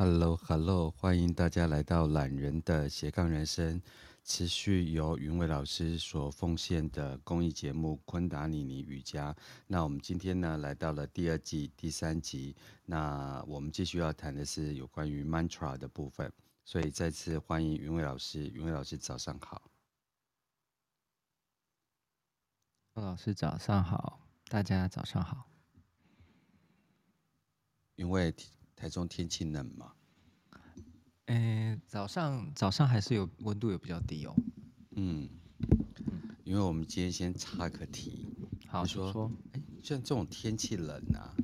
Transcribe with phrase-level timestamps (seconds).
[0.00, 3.82] Hello，Hello，hello, 欢迎大家来到懒人的斜杠人生，
[4.22, 9.34] 持续由云伟老师所奉献的公益节目昆达里尼瑜伽。
[9.66, 12.54] 那我们今天呢，来到了第二季第三集。
[12.84, 16.32] 那我们继续要谈的是有关于 mantra 的部分，
[16.64, 18.46] 所以再次欢迎云伟老师。
[18.50, 19.68] 云伟老师早上好。
[22.94, 25.50] 老师早上好，大家早上好。
[27.96, 28.32] 因为
[28.78, 29.92] 台中天气冷吗？
[31.26, 34.36] 诶，早上早上还是有温度，有比较低哦。
[34.92, 35.28] 嗯，
[36.44, 38.28] 因为我们今天先插个题，
[38.68, 41.34] 好说，说，诶，像这种天气冷啊，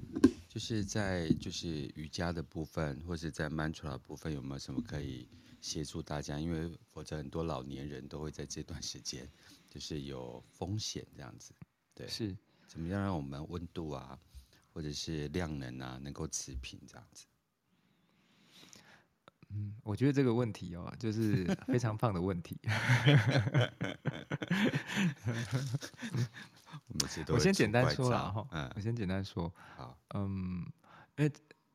[0.49, 5.27] 就是在就是瑜伽的部分，或是在 mantra 的部分，有没有什么可以
[5.61, 6.39] 协助大家？
[6.39, 9.29] 因为否则很多老年人都会在这段时间
[9.69, 11.53] 就是有风险这样子。
[11.97, 12.35] 对，是
[12.69, 14.17] 怎么样让我们温度啊？
[14.73, 17.27] 或者是量能啊，能够持平这样子。
[19.55, 22.59] 嗯，我觉得这个问题哦，就是非常棒的问题。
[27.29, 29.53] 我 先简单说了哈，嗯，我先简单说。
[29.77, 30.67] 好，嗯，
[31.17, 31.33] 因为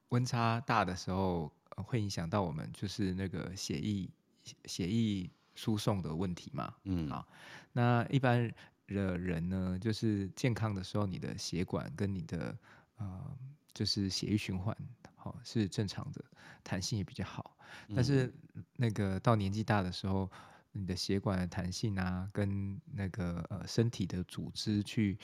[0.09, 4.09] 温差大的时候，会影响到我们就是那个血液
[4.65, 6.73] 血液输送的问题嘛。
[6.83, 7.25] 嗯，好，
[7.71, 8.51] 那一般
[8.87, 12.57] 的人呢，就是健康的时候，你的血管跟你的
[12.97, 13.37] 呃，
[13.73, 14.75] 就是血液循环
[15.15, 16.23] 好是正常的，
[16.63, 17.55] 弹性也比较好。
[17.95, 18.33] 但是
[18.75, 20.29] 那个到年纪大的时候，
[20.71, 25.17] 你的血管的弹性啊，跟那个呃身体的组织去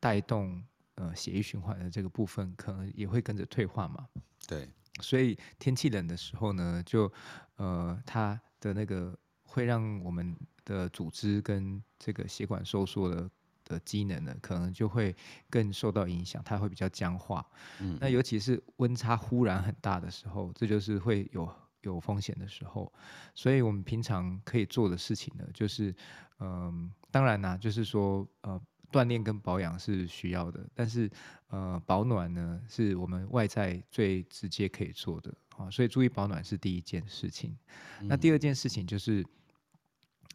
[0.00, 0.62] 带动
[0.96, 4.06] 呃血液循环的这个部分，可能也会跟着退化嘛。
[4.46, 4.68] 对，
[5.00, 7.12] 所以天气冷的时候呢，就
[7.56, 13.30] 呃它的那个会让我们的组织跟这个血管收缩的。
[13.68, 15.12] 的机能呢，可能就会
[15.50, 17.44] 更受到影响，它会比较僵化。
[17.80, 21.52] 嗯，那尤其是温差忽然很大的时候，这就是会有
[21.94, 22.92] 有风险的时候。
[23.34, 25.94] 所以我们平常可以做的事情呢，就是，
[26.38, 31.10] 嗯、呃，当然啦，就是说，呃，锻炼跟保养是需要的，但是，
[31.48, 35.70] 呃，保暖呢，是我们外在最直接可以做的啊。
[35.70, 37.56] 所以注意保暖是第一件事情。
[38.00, 39.24] 嗯、那第二件事情就是，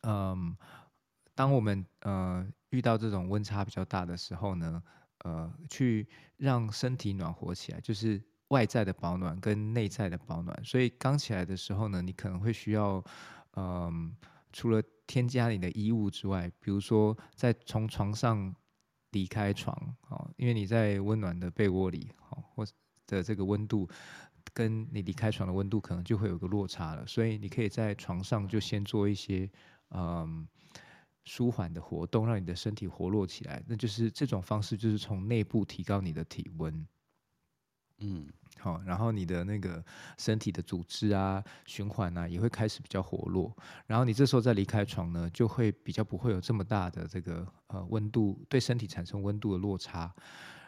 [0.02, 0.58] 嗯、呃，
[1.36, 2.48] 当我们呃。
[2.72, 4.82] 遇到这种温差比较大的时候呢，
[5.26, 8.18] 呃，去让身体暖和起来，就是
[8.52, 10.64] 外在的保暖跟内在的保暖。
[10.64, 13.04] 所以刚起来的时候呢，你可能会需要，
[13.56, 14.16] 嗯、
[14.52, 18.54] 除了添加你的衣物之外，比如说在从床上
[19.12, 19.76] 离开床，
[20.10, 22.66] 哦，因为你在温暖的被窝里，哦，或
[23.08, 23.90] 的这个温度，
[24.54, 27.06] 跟你离开床的温度可能就会有个落差了。
[27.08, 29.50] 所以你可以在床上就先做一些，
[29.90, 30.48] 嗯、
[31.26, 36.88] 舒缓的活动，让你的身体活络起来，那就是这种方式，就是从内部提高你的体温。
[38.04, 38.28] 嗯，
[38.62, 39.84] 好，然后你的那个
[40.18, 43.52] 身体的组织啊、循环啊，也会开始比较活络。
[43.88, 50.14] 然后你这时候再离开床呢，就会比较不会有这么大的这个呃温度对身体产生温度的落差，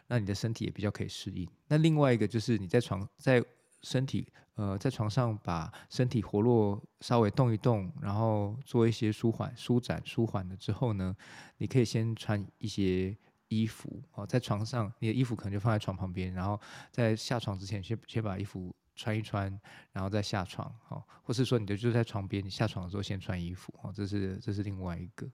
[0.08, 1.48] 那你的身体也比较可以适应。
[1.68, 3.44] 那另外一个就是你在床在。
[3.86, 11.14] 身体呃，在床上把身体活络，稍微动一动，然后做一些舒缓、舒展、舒缓了之后呢，
[11.58, 13.14] 你可以先穿一些
[13.54, 16.60] 衣服哦，在床上你的衣服可能就放在床旁边，然后
[16.92, 19.60] 在下床之前先先把衣服穿一穿，
[19.92, 25.28] 然后再下床哦，或是说你就就在床边，你下床的时候先穿衣服哦，这是这是另外一个，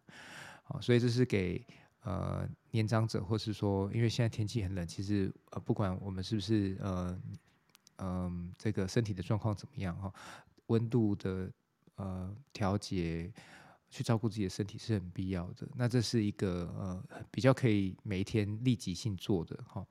[0.68, 1.66] 哦，所以这是给
[2.02, 7.19] 呃年长者，或是说因为现在天气很冷，其实呃不管我们是不是呃。
[8.01, 10.09] 嗯，这个身体的状况怎么样哈？
[10.68, 11.51] 温度的
[11.96, 13.30] 呃调节，
[13.89, 15.67] 去照顾自己的身体是很必要的。
[15.75, 19.85] 那这是一个呃比较可以每一天立即性做的哈。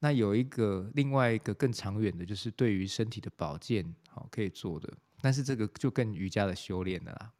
[0.00, 4.92] 那有一个另外一个更长远的，就是对于身体的保健好可以做的。
[5.20, 7.32] 但是这个就更瑜伽的修炼了啦。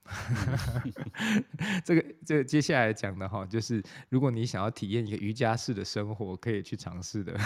[1.84, 7.38] 这个这个接下来讲的哈，就是如果你想要体验一个瑜伽式的生活，可以去尝试的。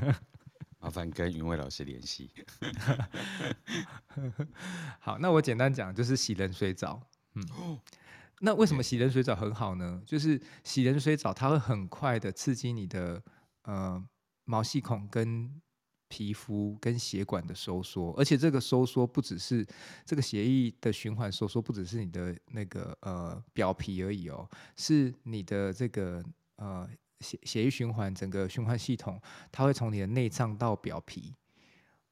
[0.80, 2.30] 麻烦跟云伟老师联系。
[5.00, 7.06] 好，那我简单讲，就是洗冷水澡。
[7.36, 7.78] 嗯，
[8.40, 10.02] 那为什么洗冷水澡很好呢？
[10.06, 13.22] 就是洗冷水澡，它会很快的刺激你的
[13.62, 14.02] 呃
[14.44, 15.60] 毛细孔跟
[16.08, 19.66] 皮肤跟血管的收缩，而且这个收缩不只是
[20.04, 26.24] 这个血液的循环收缩，不只是你的那个呃表皮而已哦，是你的这个
[26.56, 26.88] 呃。
[27.20, 29.18] 血血液循环，整个循环系统，
[29.50, 31.34] 它会从你的内脏到表皮，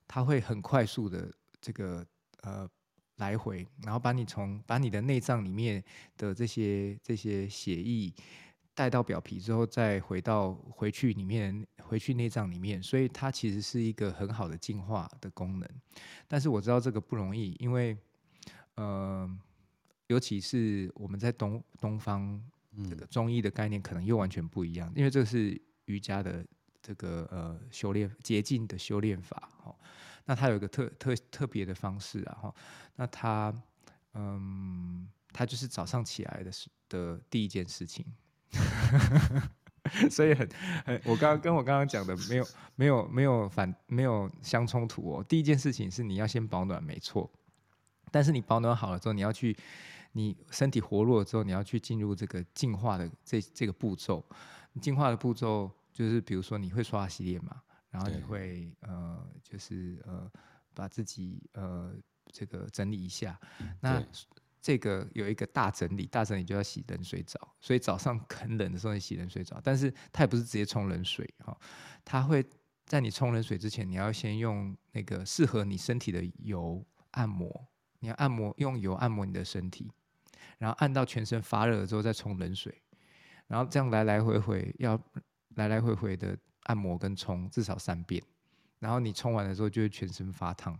[0.08, 1.30] 它会很快速的
[1.60, 2.02] 这个
[2.40, 2.66] 呃
[3.16, 5.82] 来回，然后把你从把你的内脏里面
[6.16, 8.12] 的这些这些血液
[8.74, 15.68] 带到表皮之后，再回到回去里面，回去内脏里面，所以它其实是一个很好的净化的功能。
[16.26, 17.96] 但是我知道这个不容易，因为
[18.74, 19.30] 呃，
[20.08, 22.42] 尤其是我们在东东方
[22.90, 26.44] 这个中医的概念可能又完全不一样，因为这个是瑜伽的
[26.82, 29.72] 这个呃修炼捷径的修炼法哈。
[30.24, 32.54] 那它有一个特特特别的方式啊哈，
[32.96, 33.54] 那它
[34.14, 38.04] 嗯，它就是早上起来的时的第一件事情。
[40.10, 40.48] 所以很
[40.86, 45.22] 很，我刚跟我刚刚讲的没有没有没有反没有相冲突哦。
[45.28, 47.30] 第一件事情是你要先保暖，没错。
[48.10, 49.54] 但是你保暖好了之后，你要去
[50.12, 54.24] 你身体活络之后，你要去进入这个净化的这这个步骤。
[54.80, 57.60] 净化的步骤就是，比如说你会刷洗脸嘛，
[57.94, 60.28] 然后你会呃，就是呃，
[60.74, 61.94] 把自己呃
[62.32, 63.38] 这个整理一下。
[63.80, 64.04] 那
[64.60, 71.56] 这个有一个大整理，大整理就要洗冷水澡，所以早上 很冷的时候你洗冷水澡，但是它也不是直接冲冷水哈，
[72.04, 72.44] 它会
[72.84, 77.68] 在你冲冷水之前，你要先用那个适合你身体的油按摩，
[78.00, 79.88] 你要按摩用油按摩你的身体，
[80.58, 82.82] 然后按到全身发热了之后再冲冷水，
[83.46, 85.00] 然后这样来来回回要
[85.50, 88.22] 来来回回的按摩跟冲至少三遍，
[88.78, 90.78] 然后你冲完的时候就会全身发烫。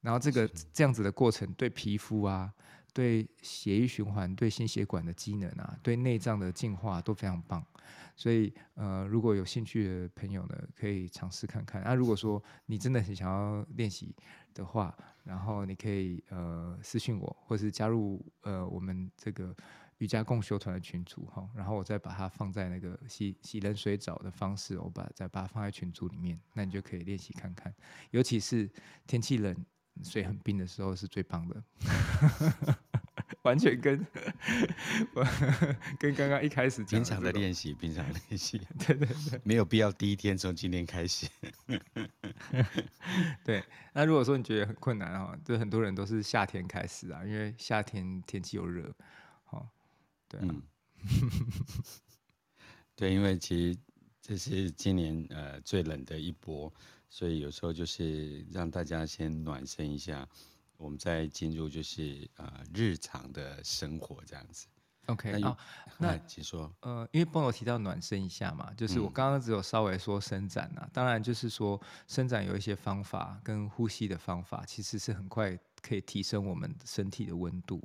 [0.00, 2.52] 然后这个这样子的过程，对皮肤啊，
[2.94, 7.64] 对血液循环，对心血管的机能啊，对内脏的净化都非常棒。
[8.16, 11.82] 所以呃，如果有兴趣的朋友呢，可以尝试看看。
[11.82, 14.14] 那、啊、如果说你真的很想要练习
[14.54, 19.54] 的话，然后你可以呃私信我，或是加入呃我们这个
[20.00, 21.48] 瑜伽共修团的群组哈。
[21.54, 27.74] 然后我再把它放在那个洗洗冷水澡的方式，我把再把它放在群组里面，那你就可以练习看看。
[28.10, 28.68] 尤其是
[29.06, 29.56] 天气冷。
[30.04, 31.62] 水很冰的时候是最棒的，
[33.42, 34.06] 完全跟
[35.98, 38.56] 跟刚刚一开始讲平常的练习，平常的练习，
[38.86, 41.28] 对对对，没有必要第一天从今天开始。
[43.44, 43.62] 对，
[43.92, 48.94] 那如果说你觉得很困难哈，就很多人都是夏天开始啊，因为夏天天气又热，好，
[50.30, 50.62] 对、啊嗯，
[52.96, 53.78] 对，因为其实
[54.22, 56.72] 这是今年呃最冷的一波。
[57.12, 60.24] 所以有时候就是让大家先暖身一下，
[60.76, 64.68] 我们再进入就是呃日常的生活这样子。
[65.06, 65.56] OK，那、哦、
[65.98, 66.72] 那请说。
[66.82, 77.82] 呃，因为朋友提到暖身一下嘛，就是我刚刚只有稍微说伸展啊，嗯、当然就是说伸展有一些方法跟呼吸的方法，其实是很快可以提升我们身体的温度。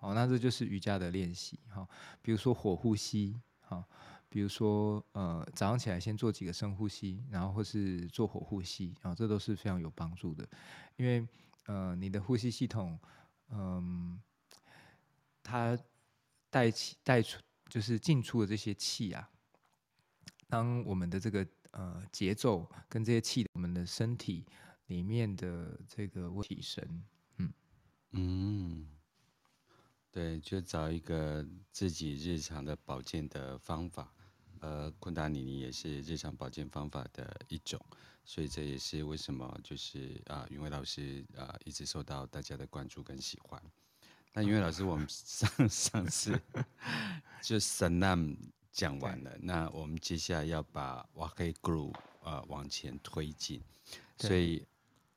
[0.00, 1.88] 哦，那这就是瑜伽的练习哈、哦，
[2.22, 3.84] 比如说火呼吸，哈、哦。
[4.30, 10.46] 比如说，呃，早上起来先做几个深呼吸，然后或是做火呼吸，啊，这都是非常有帮助的。
[10.96, 11.26] 因为，
[11.64, 12.98] 呃，你的呼吸系统，
[13.48, 14.20] 嗯、呃，
[15.42, 15.78] 它
[16.50, 17.40] 带气带出
[17.70, 19.30] 就是进出的这些气啊，
[20.46, 24.44] 当我们的这个呃节奏跟这些气，我们的身体
[24.88, 27.02] 里面的这个问题神，
[28.12, 28.88] 嗯嗯，
[30.10, 34.12] 对，就找一个自己日常的保健的方法。
[34.60, 37.80] 呃，昆达里尼也是日常保健方法的一种，
[38.24, 43.62] 所以这也是为什么就是啊，云伟老师啊一直受到大家的关注跟喜欢。
[44.32, 46.40] 那云伟老师，我们 上上次
[47.40, 48.36] 就 Satnam
[48.72, 51.94] 讲完了，那我们接下来要把 Waheguru
[52.24, 53.62] 啊往前推进，
[54.16, 54.66] 所以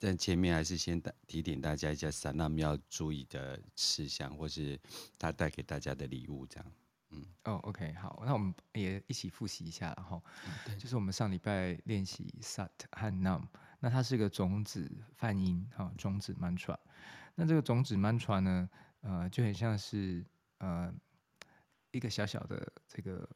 [0.02, 4.80] 在前面还是先提点大家一下 Satnam 要注意的事项，或是
[5.20, 6.72] 他带给大家的礼物这样。
[7.12, 10.20] 嗯，哦、oh，OK，好，那我们也一起复习一下，然后，
[10.80, 13.44] 就是我们上礼拜练习 Sat 和 Nam，
[13.80, 16.76] 那它是一个种子梵音，哈，种子 mantra，
[17.36, 18.68] 那这个种子 mantra 呢，
[19.02, 20.26] 呃，就很像是
[20.58, 20.92] 呃
[21.92, 23.30] 一个小小的这个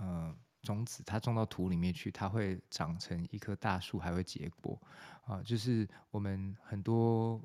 [0.00, 4.80] 呃种子，它种到土里面去，它会长成一棵大树，还会结果，
[5.26, 7.40] 啊，就是我们很多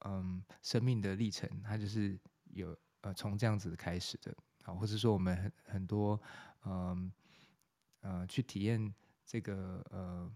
[0.00, 2.18] 嗯、生命的历程，它就是
[2.52, 4.34] 有呃从这样子开始的。
[4.64, 6.20] 啊，或者说我们很很多，
[6.64, 7.12] 嗯
[8.00, 8.92] 呃，去体验
[9.24, 10.28] 这个呃，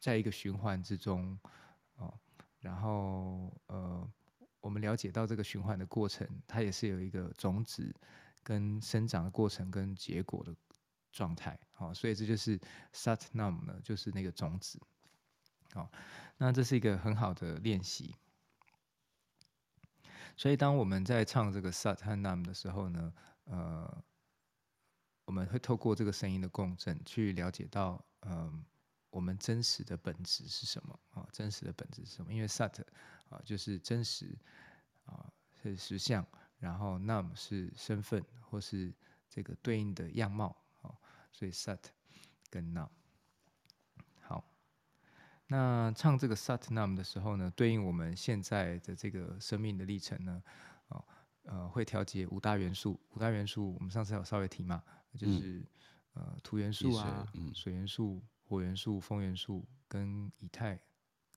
[0.00, 1.38] 在一个循环之中，
[1.96, 2.18] 哦，
[2.60, 4.10] 然后呃，
[4.60, 7.94] 我们了解到这个循环的过程，它也是有一个种子
[8.42, 10.56] 跟生长的过程跟结果的
[11.12, 12.58] 状态，好，哦，所以这就是
[12.92, 14.80] Satnam 呢，就是那个种子，
[15.74, 15.90] 好，哦，
[16.38, 18.16] 那这是一个很好的练习。
[20.34, 23.12] 所以当我们在唱这个 Sat 和 Nam 的时候呢，
[23.44, 24.04] 呃，
[25.26, 28.64] 我们会透过这个声音的共振，去了解到，嗯、
[29.10, 31.28] 我们真实的本质是什么啊？
[31.30, 32.32] 真实的本质是什么？
[32.32, 32.82] 因为 Sat
[33.28, 34.34] 啊，就是真实
[35.04, 35.30] 啊，
[35.62, 36.26] 是实相，
[36.58, 38.92] 然后 Nam 是身份或是
[39.28, 40.56] 这个对应的样貌。
[41.32, 41.78] 好，所以 Sat
[42.50, 42.88] 跟 Nam。
[44.20, 44.44] 好，
[45.46, 50.42] 那唱这个 Sat Nam 的时候呢，对应我们现在的这个生命的历程呢，
[50.88, 51.04] 哦，
[51.44, 53.00] 呃，会调节五大元素。
[53.10, 54.82] 五大元素我们上次有稍微提嘛，
[55.16, 55.58] 就是、
[56.14, 60.78] 嗯、呃土元素啊、水，嗯、水元素、火元素、风元素跟以太。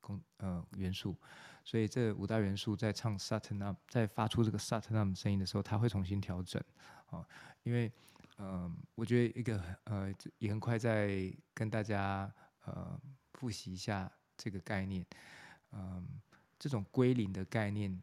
[0.01, 1.17] 公呃元素，
[1.63, 6.63] 所以这五大元素在唱 Satnam，在发出这个 Satnam 声音的时候，它会重新调整，
[7.09, 7.25] 哦，
[7.63, 7.91] 因为
[8.37, 12.33] 嗯、我觉得一个呃也很快再跟大家
[12.65, 12.99] 呃
[13.33, 15.05] 复习一下这个概念，
[15.71, 16.07] 嗯、
[16.59, 18.01] 这种归零的概念，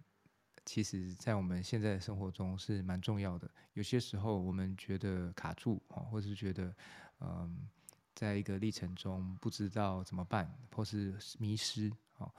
[0.64, 3.50] 其实在我们现在的生活中是蛮重要的。
[3.74, 6.74] 有些时候我们觉得卡住啊，或是觉得
[7.20, 7.68] 嗯。
[8.14, 12.32] 在一个历程中，不知道怎么办，或是迷失，啊、哦，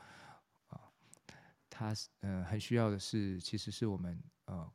[0.67, 0.79] 啊，
[1.67, 4.71] 他呃很需要的是，其实是我们呃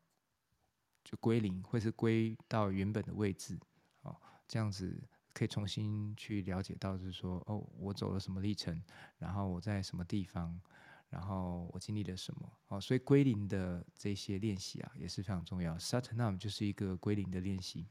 [1.08, 3.58] 就归零，或是归到原本的位置，
[4.02, 4.14] 哦，
[4.46, 8.78] 这样子可以重新去了解到，就是说，哦，我走了什么历程，
[9.16, 10.60] 然后我在什么地方，
[11.08, 15.78] 然后我经历了什么，哦，所以归零的这些练习啊，也是非常重要。
[15.78, 17.86] Satnam 就是一个归零的练习。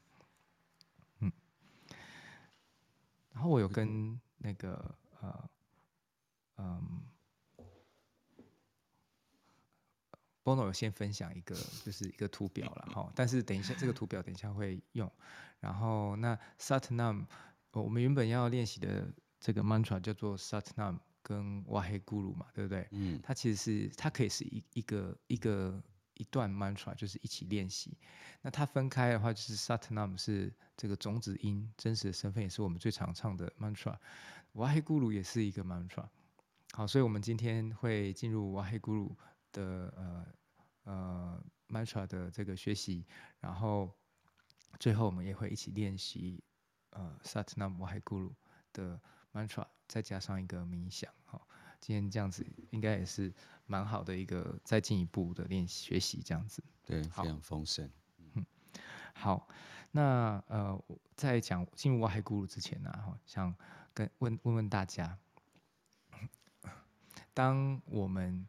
[1.18, 1.32] 嗯
[3.32, 5.50] 然后我有跟那个呃
[6.58, 7.02] 嗯
[10.48, 13.12] ，Bono 有先分享一个，就是一个图表了哈。
[13.14, 15.10] 但是等一下这个图表等一下会用。
[15.60, 17.26] 然后那 Satnam，
[17.72, 22.88] 我们原本要练习的这个 mantra 叫做 Satnam 跟 Waheguru 嘛，对不对？
[22.92, 23.20] 嗯。
[23.22, 25.82] 它其实是它可以是一一个一个
[26.14, 27.96] 一段 mantra，就是一起练习。
[28.42, 30.52] 那它分开的话，就是 Satnam 是。
[30.80, 33.96] 这个种子音真实的身份也是我们最常唱的 mantra，
[34.52, 36.06] 瓦黑咕噜也是一个 mantra。
[36.70, 39.10] 好，所以我们今天会进入瓦黑咕噜
[39.58, 40.26] 的呃
[40.84, 43.04] 呃 mantra 的这个学习，
[43.40, 43.92] 然后
[44.78, 46.42] 最后我们也会一起练习
[46.90, 48.32] 呃 Satnam 瓦黑咕噜
[48.72, 49.00] 的
[49.32, 51.12] mantra，再加上一个冥想。
[51.24, 51.48] 好，
[51.80, 53.34] 今天这样子应该也是
[53.66, 56.62] 蛮好的一个再进一步的练习学习这样子。
[56.84, 57.90] 对，非常丰盛。
[58.34, 58.46] 嗯，
[59.14, 59.48] 好。
[59.90, 60.84] 那呃，
[61.16, 63.54] 在讲进入哇嘿咕噜之前呢，哈，想
[63.94, 65.18] 跟问问问大家，
[67.32, 68.46] 当我们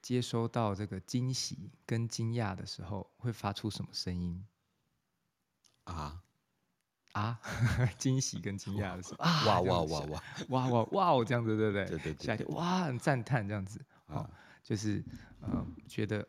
[0.00, 4.46] 接收到这个惊喜跟惊讶的时候，会发出什么声音？
[5.84, 6.22] 啊
[7.12, 7.40] 啊！
[7.98, 9.44] 惊喜跟惊讶的时候啊！
[9.46, 10.22] 哇哇哇哇！
[10.48, 10.82] 哇哇
[11.14, 11.24] 哇！
[11.24, 11.86] 这样子 对不对？
[11.98, 12.46] 对对对。
[12.54, 12.90] 哇！
[12.98, 14.28] 赞叹这样子啊，
[14.62, 15.04] 就是
[15.40, 16.26] 呃，觉得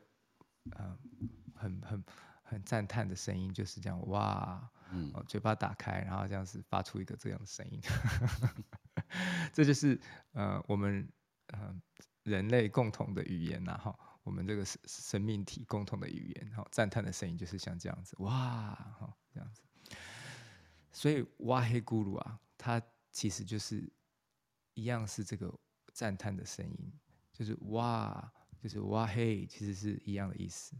[0.78, 0.98] 嗯，
[1.56, 2.04] 很很
[2.44, 4.70] 很赞叹的声音，就是这样哇！
[4.92, 7.80] 嗯，嘴巴打开，然后这样子发出一个这样的声音，
[9.54, 10.00] 这就是
[10.32, 11.08] 呃，我们
[11.54, 11.82] 嗯。
[12.30, 19.62] 人类共同的语言呐，哈，我们这个生生命体共同的语言，哈，赞叹的声音就是像这样子，哇，哈，这样子，
[20.92, 22.82] 所以哇嘿咕噜啊，它
[23.12, 23.92] 其实就是
[24.76, 25.52] 一样是这个
[25.92, 26.94] 赞叹的声音，
[27.34, 28.32] 就是哇，
[28.62, 30.76] 就是哇嘿，其实是一样的意思。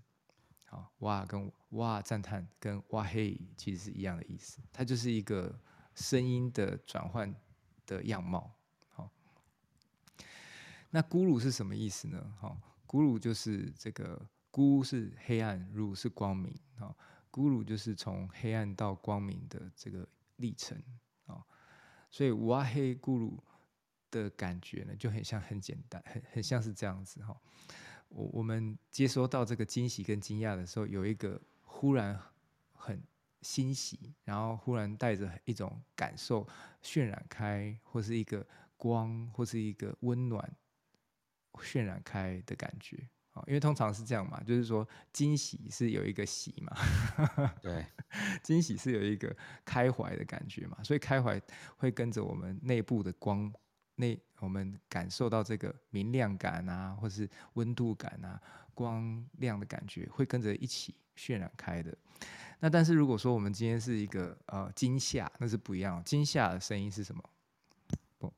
[0.66, 5.60] 好，哇跟哇赞叹跟哇嘿其实是一样的意思，它就是一个
[5.96, 7.34] 声音的转换
[7.88, 8.56] 的样貌。
[10.90, 12.34] 那咕噜是什么意思呢？
[12.40, 14.20] 好，咕噜就是这个
[14.52, 16.54] 咕是黑暗，噜是光明。
[16.78, 16.96] 好，
[17.32, 20.82] 咕噜就是从黑暗到光明的这个历程。
[21.28, 21.46] 啊，
[22.10, 23.38] 所以哇黑咕噜
[24.10, 27.40] 的感觉呢，就很像很简单，很很像是这样子哈。
[28.08, 32.20] 我我们接收到这个惊喜跟惊讶的时候，有一个忽然
[32.74, 33.00] 很
[33.44, 36.48] 欣喜，然后忽然带着一种感受
[36.82, 38.44] 渲染开，或是一个
[38.76, 40.52] 光，或是一个温暖
[41.62, 42.98] 渲染开的感觉。
[43.48, 46.76] 因为通常是这样嘛，就是说惊喜是有一个喜嘛，
[47.62, 47.86] 对，
[48.44, 51.42] 惊喜是有一个开怀的感觉嘛，所以开怀
[51.78, 53.50] 会跟着我们内部的光。
[53.96, 58.42] 那我们感受到这个明亮感啊，或是温度感啊，
[58.74, 61.98] 光亮的感觉会跟着一起渲染开的。
[62.60, 66.04] 那但是如果说我们今天是一个呃惊吓，那是不一样。
[66.04, 67.24] 惊吓的声音是什么？
[68.18, 68.34] 不，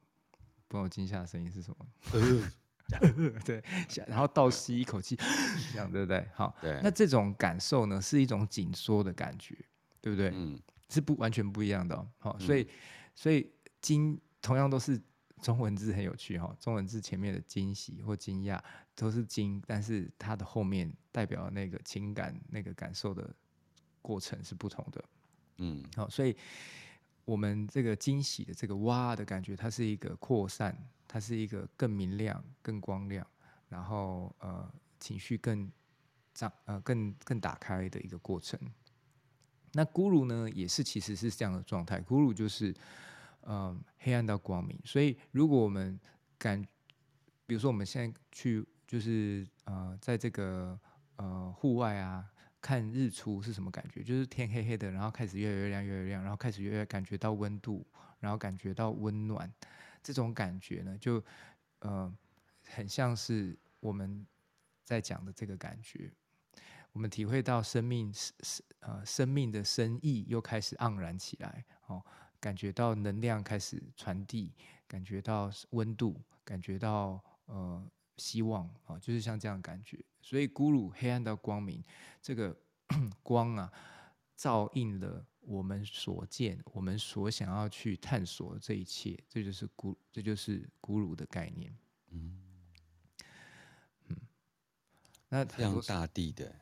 [0.68, 1.88] 不，惊吓的声音是什么？
[3.46, 3.64] 对，
[4.08, 5.16] 然后倒吸一口气，
[5.74, 6.28] 这样对不对？
[6.34, 6.80] 好，对。
[6.84, 9.56] 那这种感受呢，是一种紧缩的感觉，
[10.02, 10.32] 对不对？
[10.34, 12.08] 嗯，是不完全不一样的哦。
[12.20, 12.68] 好，所以
[13.16, 15.02] 所以惊同样都是。
[15.42, 18.62] 中文字很有趣哈，中文字前面的惊喜或惊讶
[18.94, 23.28] 都是惊，但是它的后面代表那个情感、那个感受的
[24.04, 25.04] 过程是不同的。
[25.58, 26.38] 嗯，好，所以
[27.26, 30.78] 我们这个惊喜的这个哇的感觉，它是一个扩散，
[31.12, 33.28] 它是一个更明亮、更光亮，
[33.68, 35.70] 然后呃情绪更
[36.34, 38.58] 张呃更更打开的一个过程。
[39.74, 42.00] 那咕噜呢，也是其实是这样的状态。
[42.00, 42.74] 咕噜就是，
[43.42, 44.80] 呃，黑暗到光明。
[44.86, 46.00] 所以，如果我们
[46.38, 46.66] 感，
[47.46, 50.80] 比如说我们现在去，就是呃，在这个
[51.18, 52.26] 呃户外啊，
[52.62, 54.02] 看日出是什么感觉？
[54.02, 57.86] 就是天黑黑的，然后开始越来越亮，越来越亮，然后开始越来越感觉到温度，
[58.20, 59.52] 然后感觉到温暖。
[60.02, 61.24] 这种感觉呢，就
[61.80, 62.14] 呃，
[62.68, 64.26] 很像是我们
[64.84, 66.12] 在讲的这个感觉。
[66.94, 72.04] 我们体会到生命是是呃生命的深意又开始盎然起来，哦，
[72.40, 74.52] 感觉到能量开始传递，
[74.88, 80.04] 感觉到温度，感觉到呃希望啊，就是像这样的感觉。
[80.22, 81.82] 所以，咕噜黑暗到光明，
[82.22, 82.56] 这个
[83.24, 83.72] 光啊，
[84.36, 91.76] 照应了我们所见，我们所想要去探索的这一切，这就是咕，这就是咕噜的概念。
[92.10, 92.40] 嗯
[94.08, 94.18] 嗯，
[95.30, 96.56] 那像大地的。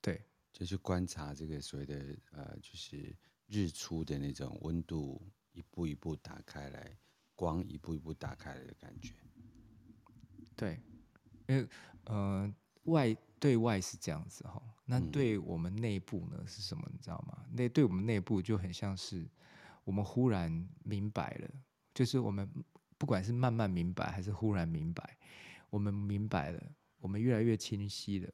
[0.00, 3.14] 对，就去观察这个所谓的呃，就是
[3.46, 6.96] 日出的那种温度一步一步打开来，
[7.34, 9.14] 光一步一步打开来的感觉。
[10.56, 10.80] 对，
[11.48, 11.68] 因为
[12.04, 12.52] 呃
[12.84, 16.86] 外对外是这样子哈，那对我们内部呢是什么？
[16.92, 17.46] 你知道吗？
[17.52, 19.26] 那对我们内部就很像是
[19.84, 21.48] 我们忽然明白了，
[21.94, 22.50] 就是我们
[22.98, 25.16] 不管是慢慢明白还是忽然明白，
[25.70, 28.30] 我们明白了，我们越来越清晰了，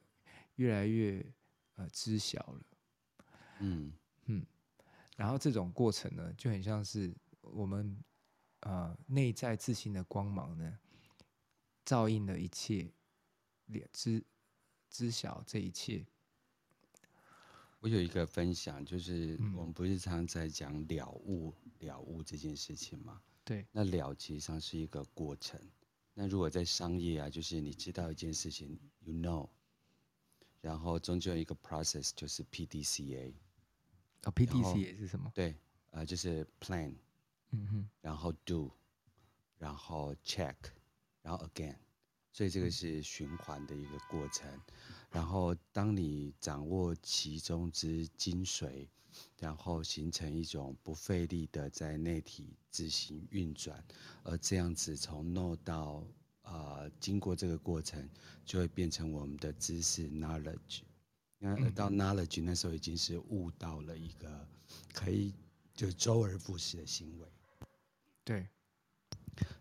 [0.55, 1.25] 越来越。
[1.79, 2.61] 呃，知晓了，
[3.59, 3.93] 嗯
[4.25, 4.43] 嗯，
[5.15, 8.03] 然后这种过程呢，就很像是我们
[8.61, 10.79] 呃内在自信的光芒呢，
[11.85, 12.91] 照应了一切，
[13.93, 14.25] 知
[14.89, 16.03] 知晓这一切。
[17.79, 23.21] 我有一个分享，就是我们不是常常在讲了悟、了悟这件事情吗？
[23.43, 25.59] 对，那了其实上是一个过程。
[26.13, 29.47] 那如果在商业啊，就是你知道一件事情，you know。
[30.59, 33.31] 然后中间有一个 process 就是 PDCA，
[34.23, 35.31] 哦，PDCA 是什么？
[35.35, 35.55] 对，
[35.91, 36.95] 呃，就是 plan，
[37.51, 38.71] 嗯哼，然后 do，
[39.59, 40.55] 然后 check，
[41.21, 41.77] 然后 again，
[42.33, 44.49] 所以这个是循环的一个过程。
[44.51, 44.61] 嗯、
[45.11, 48.87] 然后当你掌握其中之精髓，
[49.39, 53.83] 然后形成一种不费力的在内体自行运转，
[54.23, 56.03] 而这样子从 know 到。
[56.47, 58.09] 啊、呃，经过这个过程，
[58.45, 60.79] 就会变成我们的知识 knowledge。
[61.39, 64.47] 那到 knowledge 那时候已经是悟到了一个
[64.93, 65.33] 可以
[65.73, 67.27] 就周而复始的行为。
[68.23, 68.47] 对，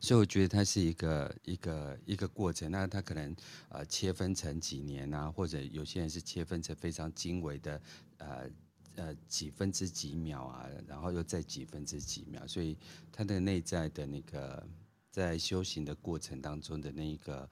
[0.01, 2.71] 所以我觉得它是一个一个一个过程。
[2.71, 3.35] 那它可能
[3.69, 7.81] 呃切分成几年啊，或者有些人是切分成非常精微的
[8.19, 8.51] 呃
[8.97, 12.77] 呃几分之几秒啊，然后又在几分之几秒，所以
[13.11, 14.67] 它的内在的那个。
[15.09, 17.49] 在修行的过程当中的那一个，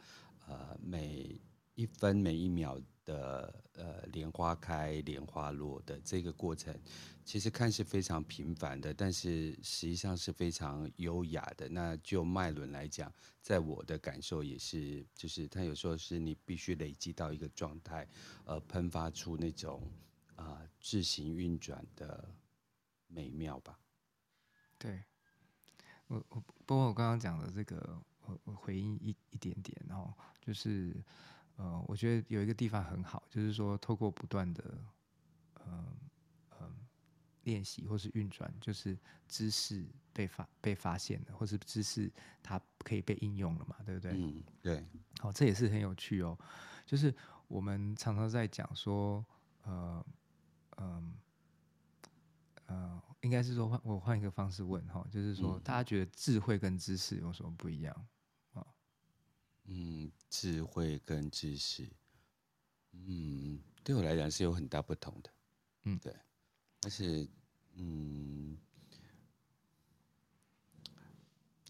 [0.47, 1.41] 呃，每
[1.75, 6.75] 一分每一秒的呃莲花开莲花落的这个过程，
[7.25, 11.69] 其实看似非常平凡的，但是实际上是非常优雅的。
[11.69, 18.07] 那就脉轮来讲，在我的感受也是，就是它有时候是你必须累积到一个状态，
[18.45, 19.83] 呃，喷发出那种
[20.37, 22.33] 啊、自行运转的
[23.09, 23.79] 美妙吧。
[24.79, 25.03] 对。
[26.07, 30.95] 我我包括我刚刚讲的这个，我我回应一一点点，然后就是，
[31.57, 34.65] 呃，我觉得有一个地方很好，就是说透过不断的，
[35.67, 35.87] 嗯、呃、
[36.51, 36.71] 嗯、呃、
[37.45, 42.11] 练习或是运转，就是知识被发被发现了，或是知识
[42.43, 44.13] 它可以被应用了嘛，对不对？
[44.15, 44.85] 嗯，对。
[45.21, 46.39] 好，这也是很有趣哦。
[46.85, 47.15] 就是
[47.49, 49.25] 我们常常在讲说，
[49.63, 50.05] 呃，
[50.77, 51.15] 嗯、呃。
[52.67, 58.03] 呃，应该是说换我换一个方式问哈，就是说大家觉得智慧跟知识有什么不一样啊？
[59.67, 61.89] 嗯，智慧跟知识，
[62.93, 65.31] 嗯，对我来讲是有很大不同的。
[65.85, 66.15] 嗯，对，
[66.81, 67.27] 但是
[67.75, 68.57] 嗯，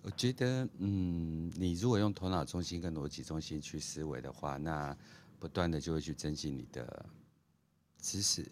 [0.02, 4.96] 我觉得嗯，你如果用头脑中心跟逻辑中心去思维的话，那
[5.38, 7.06] 不断的就会去增进你的
[7.98, 8.50] 知识，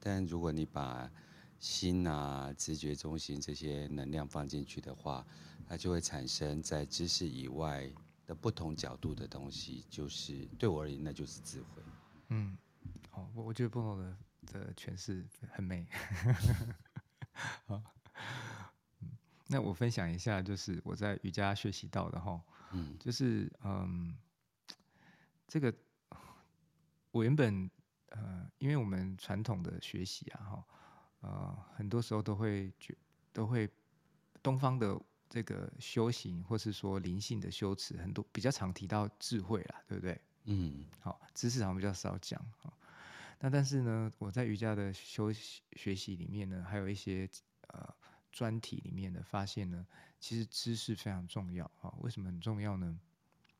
[0.00, 1.10] 但如果你把
[1.58, 5.26] 心啊，直觉中心这些能量放进去的话，
[5.66, 7.90] 它就会产生在知识以外
[8.26, 9.84] 的不同角度的东西。
[9.88, 11.82] 就是对我而言，那就是智慧。
[12.28, 12.56] 嗯，
[13.10, 15.86] 好，我我觉得波诺的的诠释很美。
[17.66, 17.82] 好，
[19.46, 22.40] 那我分享一下，就是我在瑜伽学习到的哈，
[22.72, 24.16] 嗯，就是嗯，
[25.46, 25.72] 这个
[27.10, 27.70] 我原本
[28.08, 30.64] 呃，因为我们传统的学习啊，哈。
[31.20, 32.96] 呃，很多时候都会觉
[33.32, 33.68] 都会
[34.42, 34.96] 东方的
[35.36, 40.18] 这个修行，或是说灵性的修持，很多比较常提到智慧啦，对不对？
[40.44, 42.42] 嗯，好，知识上比较少讲。
[43.38, 47.28] 那但是呢，我在瑜伽的修习学习里面呢，还有一些
[47.66, 47.94] 呃
[48.32, 49.86] 专题里面的，发现呢，
[50.18, 51.92] 其实知识非常重要啊。
[51.98, 52.98] 为什么很重要呢？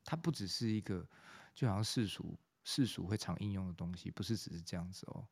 [0.03, 1.07] 它不只是一个，
[1.53, 5.27] 就好像世俗世俗会常应用的东西，不是只是这样子哦，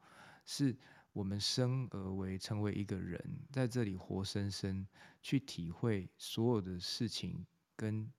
[0.45, 0.77] 是
[1.15, 3.17] 我们生而为成为一个人，
[3.49, 4.85] 在这里活生生
[5.21, 7.45] 去体会所有的事情，
[7.77, 8.11] 跟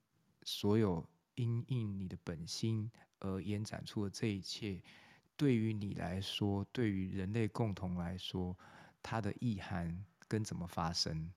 [0.44, 4.82] 所有因应你的本心而延展出的这一切，
[5.36, 8.56] 对于你来说，对于人类共同来说，
[9.02, 11.30] 它的意涵跟怎么发生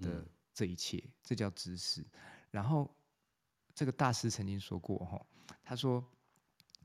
[0.00, 2.06] 的这一切，嗯、这叫知识。
[2.52, 2.88] 然后。
[3.74, 5.26] 这个大师曾经说过，哈，
[5.64, 6.04] 他说，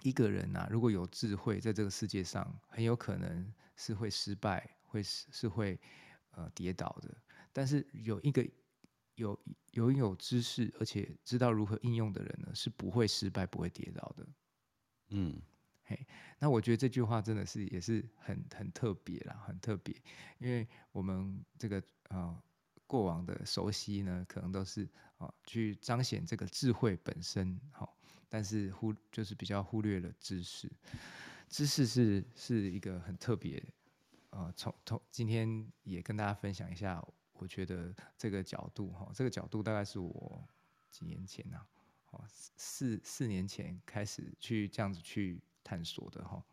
[0.04, 5.80] 一个人呐，如果有智慧，在这个世界上，很有可能是会失败，会是是会
[6.32, 7.16] 呃跌倒的。
[7.54, 8.46] 但是有一个
[9.16, 9.40] 有
[9.72, 14.28] 拥有知识，而且知道如何应用的人呢，是不会失败，不会跌倒的。
[15.12, 15.42] 嗯，
[15.86, 16.06] 嘿，
[16.38, 19.96] 那我觉得这句话真的是也是很很特别啦，很特别，
[20.40, 22.18] 因为我们这个啊。
[22.18, 22.44] 呃
[22.90, 24.88] 过往的熟悉呢，可能都是
[25.18, 27.98] 啊，去彰显这个智慧本身，好，
[28.30, 30.72] 但是忽就是比较忽略了知识。
[31.48, 33.64] 知识是是一个很特别，
[34.32, 40.48] 呃，从从今天也跟大家分享一下，我觉得这个角度哈，这个角度大概是我
[40.90, 41.60] 几年前呐，
[42.12, 46.44] 哦，四四年前开始去这样子去探索的哈。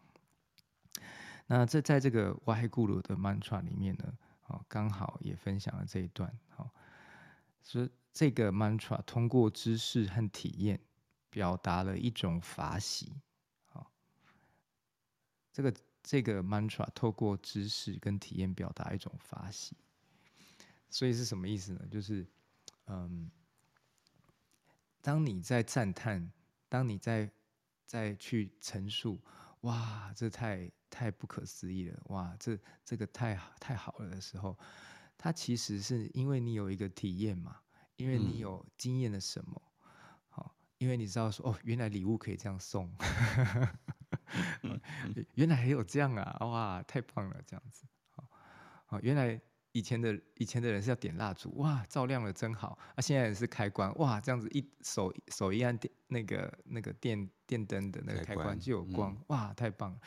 [1.47, 4.17] 那这在这个哇嘿咕噜的 mantra 里面呢。
[4.47, 6.31] 哦，刚好也分享了这一段。
[6.51, 6.71] 好，
[7.63, 10.79] 所以这个 mantra 通过知识和体验，
[11.31, 13.11] 表达了一种法喜。
[15.55, 19.77] 好，这个这个 mantra 透过知识跟体验，表达一种法喜。
[20.91, 21.87] 所以是什么意思呢？
[21.91, 22.27] 就是，
[22.87, 23.31] 嗯，
[25.01, 26.31] 当你在赞叹，
[26.69, 27.31] 当你在
[27.87, 29.21] 在去陈述，
[29.63, 30.71] 哇，这太。
[30.91, 32.37] 太不可思议了，哇！
[32.39, 34.57] 这这个太太好了的时候，
[35.19, 37.57] 它其实是因为你有一个体验嘛，
[37.97, 39.61] 因为你有经验了什么，
[40.29, 42.89] 好、嗯，因为你知道说哦，原来礼物可以这样送，
[45.35, 48.25] 原来还有这样啊，哇，太棒了，这样子，好，
[48.87, 49.41] 好，原来。
[49.77, 52.79] 以前的以前的人是要点蜡烛，哇，照亮了真好。
[52.95, 59.99] 啊，现在也是开关，哇，这样子一手手一按电那个那个电电灯的那个开关就有光，嗯、哇，太棒了。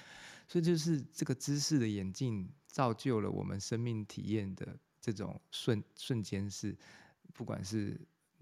[0.47, 6.73] 所以就是这个知识的演进，造就了我们生命体验的这种瞬瞬间是，
[7.33, 7.99] 不管是。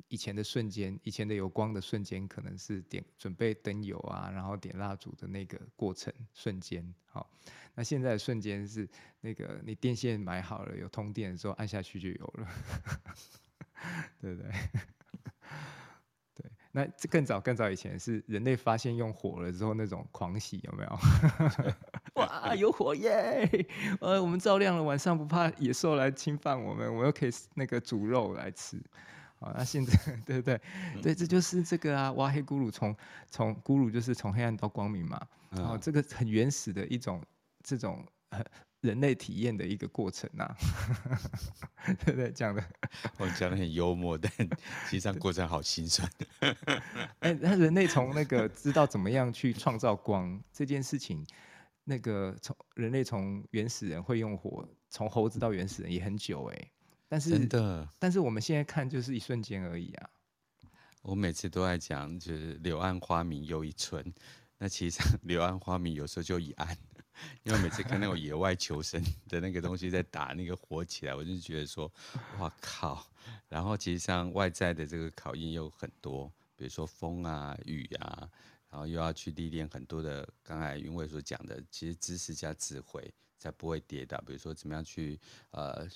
[0.08, 6.94] 以前的瞬间，以前的有光的瞬间，可能是点准备灯油啊，然后点蜡烛的那个过程瞬间。
[7.06, 7.30] 好，
[7.74, 8.88] 那现在的瞬间是
[9.22, 12.48] 那个你电线买好了，有通电的时候按下去就有了，
[14.22, 14.52] 对不对？
[16.36, 21.00] 对，那这更早更早以前是人类发现用火了之后那种狂喜，有没有？
[22.16, 23.50] 哇，有火耶！
[24.02, 28.82] 呃，我们照亮了，晚上不怕野兽来侵犯我们，我又可以那个煮肉来吃。
[29.46, 29.94] 啊，那现在
[30.26, 30.60] 对不对？
[31.02, 32.96] 对，这就是这个啊，挖黑咕噜从
[33.30, 35.22] 从咕噜就是从黑暗到光明嘛。
[35.52, 37.24] 然后这个很原始的一种
[37.64, 38.06] 这种
[38.82, 40.54] 人类体验的一个过程啊，
[42.04, 42.30] 对不对？
[42.32, 42.62] 讲的
[43.18, 46.10] 我 讲的很幽默，但实际上过程好心酸。
[47.20, 51.26] 哎，那人类从那个知道怎么样去创造光这件事情，
[51.86, 56.72] 那个从人类从原始人会用火，从猴子到原始人也很久哎。
[57.08, 60.10] 但是真的，但是我们现在看就是一瞬间而已啊。
[61.04, 64.04] 我每次都在讲，就是柳暗花明又一村。
[64.58, 66.76] 那其实柳暗花明有时候就一暗，
[67.44, 71.92] 因为每次看那种野外求生的那个东西在打那个火起来，我就觉得说，
[72.40, 73.06] 哇靠！
[73.50, 78.28] 然后其实像外在的这个考验又很多，比如说风啊、雨啊，
[78.72, 80.28] 然后又要去历练很多的。
[80.42, 84.18] 刚才云伟所讲的，其实知识加智慧才不会跌倒。
[84.26, 85.20] 比如说怎么样去
[85.52, 85.88] 呃。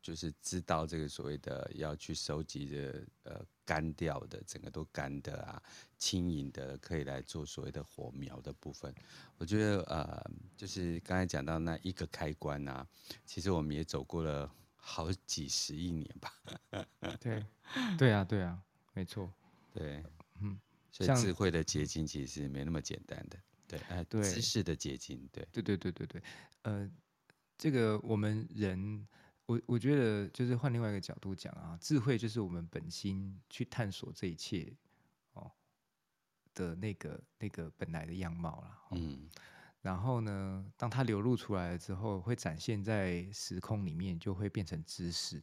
[0.00, 5.62] 就是知道这个所谓的要去收集的呃干掉的整个都干的啊，
[5.98, 8.94] 轻盈的可以来做所谓的火苗的部分。
[9.36, 12.86] 我觉得呃，就是刚才讲到那一个开关啊，
[13.26, 16.32] 其实我们也走过了好几十亿年吧。
[17.20, 17.44] 对，
[17.98, 18.58] 对啊，对啊，
[18.94, 19.30] 没错，
[19.72, 20.02] 对，
[20.40, 20.58] 嗯，
[20.90, 26.22] 所以智慧的结晶其实是没那么简单的，对，哎、呃，对，知识的结晶，对，对对对对对，
[26.62, 26.90] 呃，
[27.58, 29.06] 这个我们人。
[29.48, 34.70] 我我觉得就是换另外一个角度讲啊，智慧就是我们本心去探索这一切
[35.32, 35.50] 哦
[36.54, 38.78] 的那个那个本来的样貌啦。
[38.90, 39.26] 嗯，
[39.80, 45.42] 然后呢，当它流露出来了之后，会展现在时空里面，就会变成知识。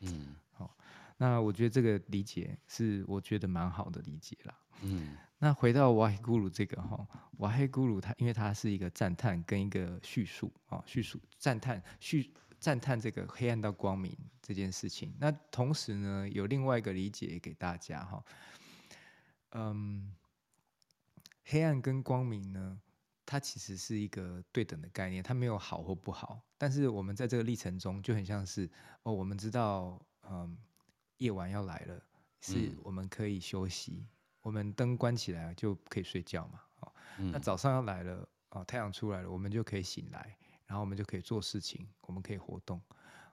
[0.00, 0.76] 嗯，好，
[1.16, 4.58] 那我觉得这个理解是我觉得蛮好的理解啦。
[4.80, 7.06] 嗯，那回到瓦黑咕噜这个哈，
[7.38, 15.14] 瓦黑咕噜它因为它是一个赞叹跟一个叙述啊，叙述赞叹叙赞叹这个黑暗到光明这件事情。
[15.20, 18.24] 那同时呢，有另外一个理解给大家哈，
[19.50, 20.14] 嗯，
[21.44, 22.80] 黑暗跟光明呢，
[23.26, 26.40] 它其实是一个对等的概念，它没有好或不好。
[26.56, 28.66] 但是我们在这个历程中，就很像是
[29.02, 30.56] 哦，我们知道，嗯，
[31.18, 32.02] 夜晚要来了，
[32.40, 34.08] 是我们可以休息，嗯、
[34.40, 36.60] 我们灯关起来就可以睡觉嘛。
[36.80, 40.34] 哦，嗯、那早上要来了，哦，太阳出来了，我们就可以醒来，
[40.66, 42.80] 然后我们就可以做事情，我们可以活动。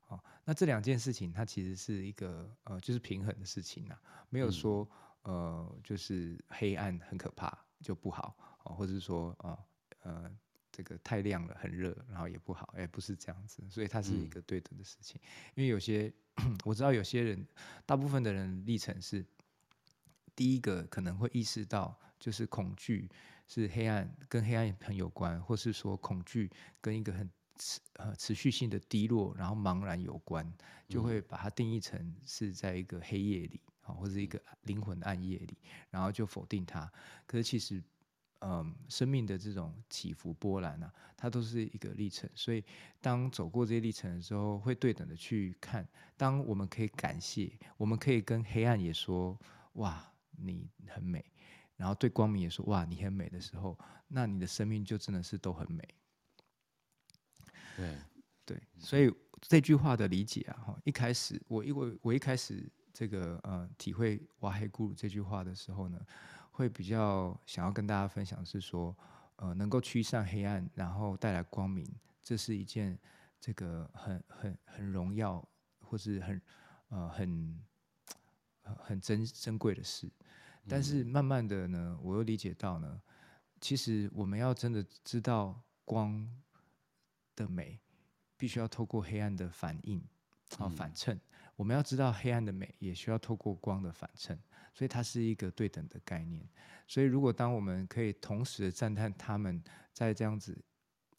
[0.07, 3.95] 哦，那这两件事情，它其实是一个呃，就是平衡的事情呐，
[4.29, 4.87] 没有说
[5.23, 9.49] 呃，就是黑暗很可怕就不好，哦，或者是说啊。
[9.51, 9.65] 呃
[10.03, 10.35] 呃，
[10.71, 15.21] 这个太亮了，很热，然后也不好，哎，不是这样子，所以它是一个对等的事情。
[15.23, 16.11] 嗯、因为有些
[16.65, 17.47] 我知道有些人，
[17.85, 19.23] 大部分的人历程是
[20.35, 23.07] 第一个可能会意识到，就是恐惧
[23.47, 26.49] 是黑暗，跟黑暗很有关，或是说恐惧
[26.80, 30.51] 跟一个很持呃持续性的低落，然后茫然有关，
[30.88, 35.58] 就会把它定义成是在一个黑夜里，啊或者一个灵魂暗夜里，
[35.89, 36.91] 然后就否定它。
[37.25, 37.84] 可是其实。
[38.43, 42.27] 嗯，生命的这种起伏波澜啊，它都是一个历程。
[42.34, 42.65] 所以，
[42.99, 45.88] 当走过这些历程的时候，会对等的去看。
[46.17, 49.39] 当我们可以感谢，我们可以跟黑暗也说
[49.73, 51.23] ：“哇，你很美。”
[51.81, 53.75] 然后对光明也说：“哇，你很美”的时候，
[54.07, 55.83] 那你的生命就真的是都很美。
[57.75, 57.97] 对
[58.45, 65.99] 对，所以这句话的理解啊，哈，一开始我因为我一开始这个呃体会瓦黑咕噜这句话的时候呢。
[66.53, 68.95] 会比较想要跟大家分享是说，
[69.37, 71.87] 呃，能够驱散黑暗，然后带来光明，
[72.21, 72.99] 这是一件
[73.39, 75.43] 这个很很很荣耀，
[75.79, 76.41] 或是很
[76.89, 77.63] 呃很
[78.63, 80.11] 很珍珍贵的事。
[80.67, 83.02] 但是慢慢的呢，我又理解到呢，
[83.60, 86.28] 其实我们要真的知道光
[87.36, 87.80] 的美，
[88.38, 90.02] 必须要透过黑暗的反应
[90.58, 91.19] 啊反衬。
[91.56, 94.39] 我们要知道黑暗的美，也需要透过光的反衬。
[94.74, 96.47] 所以它是一个对等的概念。
[96.88, 100.58] 所以如果当我们可以同时赞叹他们在这样子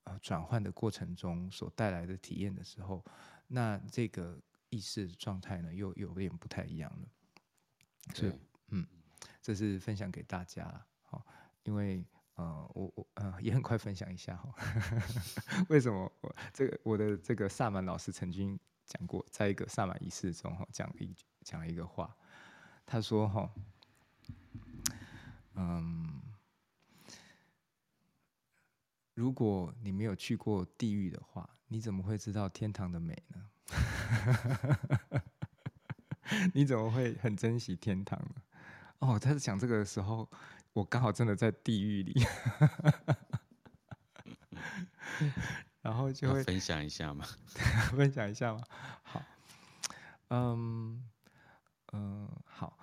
[0.04, 3.04] 呃转换的过程中所带来的体验的时候，
[3.46, 7.08] 那这个意识状态呢，又有点不太一样了。
[8.14, 8.40] 所以对嗯，
[9.42, 10.86] 这是分享给大家。
[11.02, 11.26] 好，
[11.64, 14.54] 因为呃我我呃也很快分享一下哈。
[15.68, 22.16] 为什么我这个我的这个萨满老师曾经讲过，在一个萨满仪式中哈讲一讲了一个话。
[22.84, 23.50] 他说：“哈，
[25.54, 26.20] 嗯，
[29.14, 33.50] 如果你没有去过地狱的话，你怎么会知道天堂的美呢？
[36.52, 38.42] 你怎么会很珍惜天堂呢？
[39.02, 40.28] 哦，他在讲这个的时候，
[40.72, 42.24] 我刚好真的在地狱里，
[45.82, 47.26] 然后就会分享一下嘛，
[47.96, 48.62] 分享一下嘛。
[49.02, 49.22] 好，
[50.28, 51.02] 嗯。”
[51.94, 52.78] 嗯，好。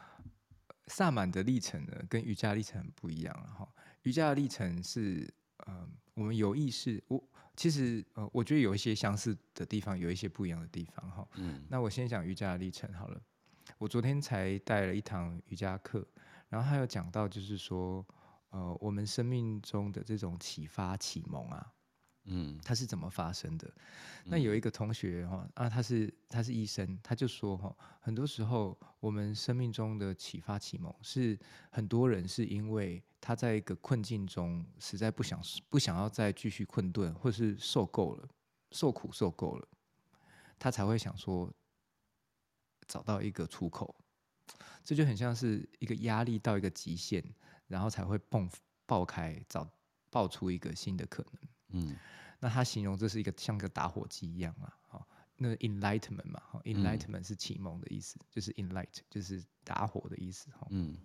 [0.86, 3.68] 萨满的历程呢，跟瑜伽历程很不一样哈。
[4.04, 5.28] 瑜伽的历程是，
[5.66, 7.04] 呃，我们有意识。
[7.08, 7.24] 我
[7.56, 11.28] 其实，呃，我觉得有一些相似的地方，有一些不一样的地方哈。
[11.38, 11.66] 嗯。
[11.70, 13.20] 那我先讲瑜伽的历程好了。
[13.80, 16.06] 我昨天才带了一堂瑜伽课，
[16.50, 18.06] 然后还有讲到，就是说，
[18.50, 21.74] 呃，我们生命中的这种启发启蒙啊。
[22.26, 23.74] 嗯，它是怎么发生的？
[24.26, 31.40] 那有一个同学哈啊，他是他是医生，他就说哈，很多时候我们生命中的启发启蒙是
[31.72, 38.28] 很多人是因为他在一个困境中，实在不想不想要再继续困顿，或是受够了，
[38.72, 39.68] 受苦受够了，
[40.60, 41.50] 他才会想说
[42.90, 43.96] 找到一个出口。
[44.84, 47.24] 这就很像是一个压力到一个极限，
[47.68, 48.52] 然后才会迸
[48.86, 49.66] 爆开，找
[50.10, 51.42] 爆出一个新的可能。
[51.70, 51.96] 嗯。
[52.42, 60.98] 那他形容这是一个像个打火机一样啊，好，那 enlightenment 嘛，哦，enlightenment 是启蒙的意思，嗯、就是 enlight 就是打火的意思，哈，嗯。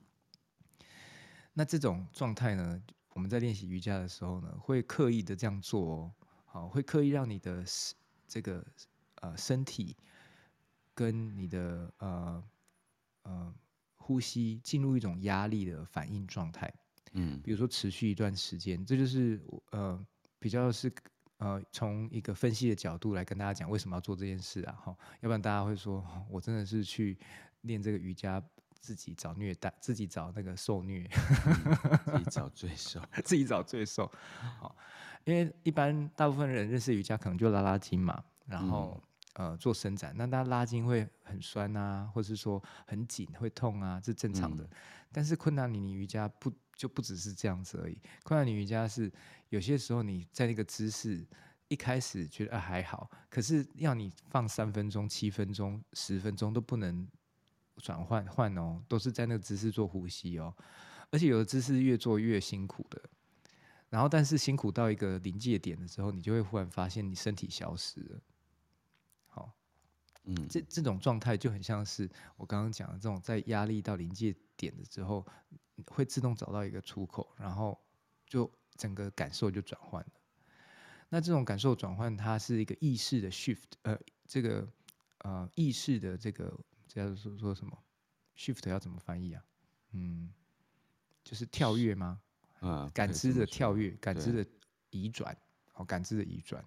[1.53, 2.81] 那这种状态呢，
[3.15, 6.13] 我们在练习瑜伽的时候呢，会刻意的这样做哦，
[6.47, 7.65] 好，会刻意让你的
[8.29, 8.65] 这个
[9.17, 9.97] 呃身体
[10.95, 12.45] 跟你的呃
[13.25, 13.55] 呃
[13.97, 16.73] 呼吸进入一种压力的反应状态，
[17.13, 19.41] 嗯，比如说持续一段时间，这就是
[19.73, 20.07] 呃
[20.39, 20.93] 比较是。
[21.39, 24.73] 呃，从一个分析的角度来跟大家讲为什么要做这件事啊？
[24.73, 27.19] 哈，要不然大家会说，我真的是去
[27.63, 28.41] 练这个瑜伽，
[28.79, 31.11] 自己找虐待，自己找那个受虐，
[32.07, 34.11] 自己找罪受， 自己找罪受。
[34.61, 34.75] 好，
[35.25, 39.03] 因为一般大部分人认识瑜伽，可能就拉拉筋嘛，然后、嗯、
[39.35, 40.13] 呃做伸展。
[40.17, 44.65] 那它拉筋会很酸啊，或是说很紧会痛啊，这正常的。
[44.65, 44.71] 嗯、
[45.13, 47.97] 但是昆达里尼瑜伽不就不只是这样子而已。
[48.25, 49.13] 困难你瑜伽是
[49.51, 51.25] 有些时候你在那个姿势
[51.69, 57.07] 一开始觉得、啊、还好，可是要你放三分钟、七分钟、十分钟都不能
[57.79, 60.55] 转换换哦，都是在那个姿势做呼吸哦。
[61.11, 63.01] 而且有的姿势越做越辛苦的。
[63.89, 68.21] 然后，但是辛苦到一个临界点的时候，你就会忽然发现你身体消失了。
[70.25, 75.27] 好，嗯，这这种状态就很像是我刚刚讲的这种，在压力到临界点的时候，
[75.87, 77.79] 会自动找到一个出口，然后
[78.27, 80.13] 就整个感受就转换了。
[81.11, 84.67] 那这种感受转换，它是一个意识的 shift，呃，这个
[85.19, 86.53] 呃意识的这个
[86.89, 87.79] 叫做说什么
[88.37, 89.45] shift 要怎么翻译啊？
[89.93, 90.33] 嗯，
[91.23, 92.21] 就是跳跃吗？
[92.61, 94.51] 啊，感知的跳跃，感知的
[94.91, 95.37] 移转，
[95.75, 96.65] 哦，感知的移转，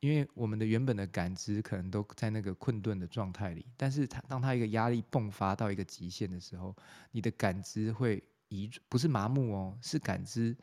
[0.00, 6.76] 因为我们的原本的感知可能都在那个困顿的状态里，但是它当它一个压力迸发到一个极限的时候，
[7.10, 10.56] 你的感知会移，不是麻木哦，是感知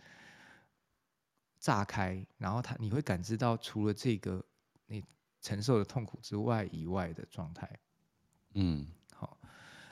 [1.59, 4.43] 炸开，然后它你会感知到除了这个
[4.85, 5.03] 你
[5.41, 7.79] 承受的痛苦之外以外的状态，
[8.53, 9.39] 嗯，好，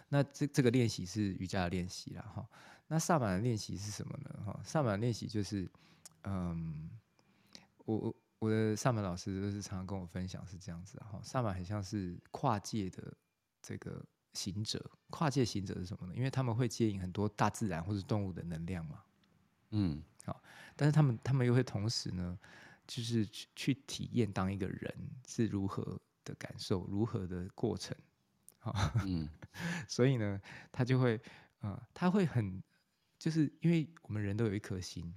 [0.10, 2.48] 那这这个练习是瑜伽的练习了哈。
[2.88, 4.44] 那萨满的练习是什么呢？
[4.46, 5.70] 哈，萨满练习就是，
[6.24, 6.90] 嗯，
[7.86, 13.14] 我我我的萨满老师就是常常跟我分享是这样子哈，萨满很像是跨界的
[13.62, 16.14] 这个行者，跨界行者是什么呢？
[16.16, 19.04] 因为他们会接引很多大自然或者动物的能量嘛，
[19.72, 20.42] 嗯，好，
[20.76, 22.40] 但是他们他们又会同时呢，
[22.88, 24.94] 就是去去体验当一个人
[25.28, 27.96] 是如何的感受，如何的过程，
[28.58, 28.74] 好，
[29.06, 29.30] 嗯，
[29.88, 31.20] 所以呢，他就会，
[31.60, 32.62] 呃，他会很。
[33.20, 35.14] 就是因为我们人都有一颗心，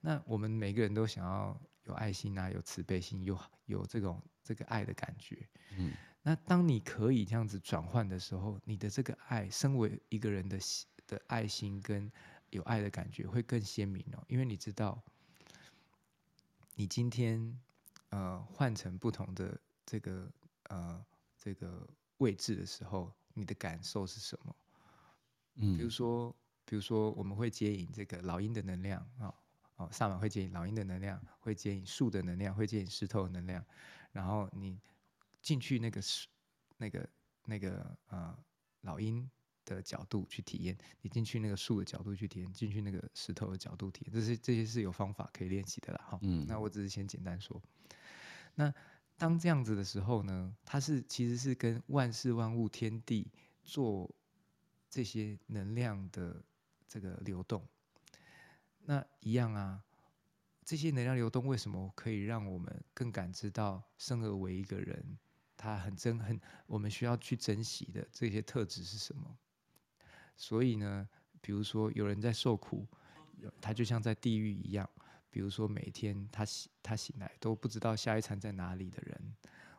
[0.00, 5.48] 那我们每个人都想要有爱心啊，有慈悲心，有有这种这个爱的感觉。
[5.76, 5.92] 嗯，
[6.22, 10.58] 那当你可以这样子转换的时候，你的这个爱，身为一个人的
[11.06, 12.10] 的爱心跟
[12.50, 14.24] 有爱的感觉会更鲜明哦。
[14.28, 15.02] 因为你知道，
[16.74, 17.60] 你今天
[18.10, 20.32] 呃换成不同的这个
[20.64, 21.04] 呃
[21.36, 24.56] 这个位置的时候，你的感受是什么？
[25.56, 26.34] 嗯，比如说。
[26.66, 29.34] 比如说，我们会接引这个老鹰的能量啊，哦，
[29.90, 33.64] 萨满会接引老鹰的能量，会接引树的能量，会接引石头的能量。
[34.12, 34.80] 然后你
[35.42, 36.28] 进去那个树、
[36.76, 37.08] 那个、
[37.44, 38.36] 那个呃
[38.82, 39.28] 老鹰
[39.64, 46.04] 的角度去体验，你进去那个树的角度去体验，进去那个石头的角度体验，这些这些是有方法可以练习的啦。
[46.08, 47.60] 哈，嗯，那我只是先简单说。
[48.54, 48.72] 那
[49.16, 53.30] 当这样子的时候呢，它是其实是跟万事万物、天地
[53.64, 54.14] 做
[54.88, 56.44] 这些能量的。
[56.86, 57.66] 这个流动，
[58.86, 59.82] 那一样啊。
[60.64, 65.18] 这些能量流动为什么可以让我们更感知到生而为一个人，
[65.58, 69.36] 他很珍很我们需要去珍惜的这些特质是什么？
[70.36, 71.06] 所以呢，
[71.42, 72.86] 比如说有人在受苦，
[73.60, 74.88] 他就像在地狱一样。
[75.28, 79.36] 比如说每天他醒他醒来都不知道下一餐在哪里的人，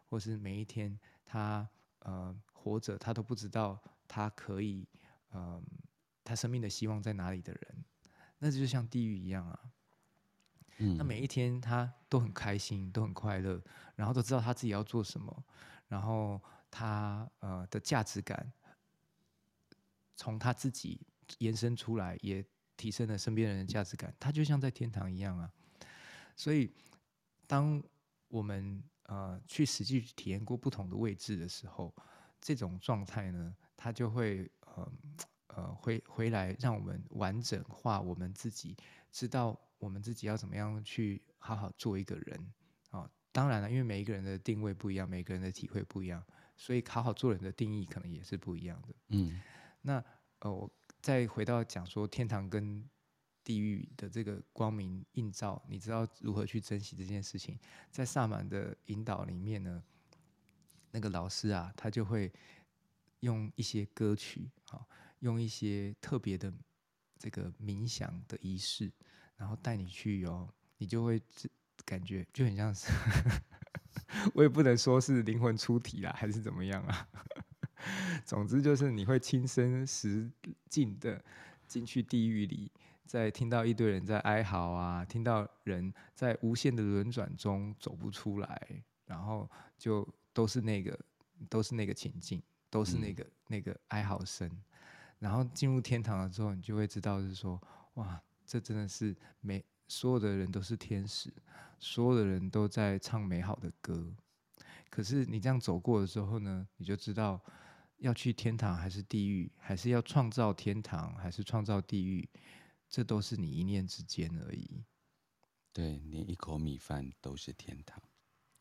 [0.07, 1.67] 或是每一天他
[1.99, 4.87] 呃活着他都不知道他可以
[5.31, 5.41] 嗯。
[5.41, 5.63] 呃
[6.27, 7.84] 他生命的希望在哪里的人，
[8.45, 9.59] 那就像地狱一样啊。
[10.77, 13.59] 嗯，那每一天他都很开心，都很快乐，
[13.95, 15.43] 然后都知道他自己要做什么，
[15.87, 18.53] 然后他呃的价值感
[20.15, 21.01] 从他自己
[21.39, 22.45] 延伸出来，也
[22.77, 24.13] 提升了身边人的价值感。
[24.19, 25.51] 他就像在天堂一样啊。
[26.35, 26.71] 所以，
[27.47, 27.81] 当
[28.27, 31.91] 我们呃去实际去体验过不同的位置的时候，
[32.39, 34.87] 这种状态呢，他就会呃。
[35.55, 38.75] 呃，回回来，让我们完整化我们自己，
[39.09, 42.53] 知道我们自己要怎么样去好好做一个人
[42.89, 43.09] 啊、哦。
[43.31, 46.21] 当然了，因为每一个人的定位不一样，每个人的体会不一样，
[46.57, 48.95] 所以好好做人的定义可能也是不一样的。
[49.07, 49.41] 嗯，
[49.81, 50.03] 那
[50.39, 50.69] 呃，我
[51.01, 52.83] 再回到讲说天堂跟
[53.41, 57.57] 地狱的这个光明映照，你知道如何去珍惜这件事情？
[57.91, 59.81] 在萨满的引导里面呢，
[60.91, 62.29] 那个老师啊，他就会
[63.21, 64.85] 用一些歌曲，啊、哦。
[65.25, 66.53] 用一些特别的
[67.17, 68.91] 这个冥想的仪式，
[69.35, 71.19] 然后带你去哦，你就会
[71.83, 72.91] 感觉就很像是，
[74.35, 77.09] 我也不能说是灵魂出体啦，还是怎么样啊？
[78.23, 80.31] 总之就是你会亲身实
[80.69, 81.23] 境的
[81.67, 82.71] 进去地狱里，
[83.03, 90.99] 在听到一堆人在哀嚎啊，听到人在无限的轮转中走不出来，然后就都是那个
[91.49, 94.47] 都是那个情境，都是那个、嗯、那个哀嚎声。
[95.19, 97.61] 然后进入天堂了之后，你就会知道，是说，
[97.95, 101.33] 哇，这真的是每所有的人都是天使，
[101.79, 104.13] 所有的人都在唱美好的歌。
[104.89, 107.43] 可是你这样走过的时候呢，你就知道，
[107.97, 112.29] 要去天堂还是地狱，还是要创造天堂还是创造地狱，
[112.89, 114.83] 这都是你一念之间而已。
[115.73, 118.01] 对，连一口米饭都是天堂，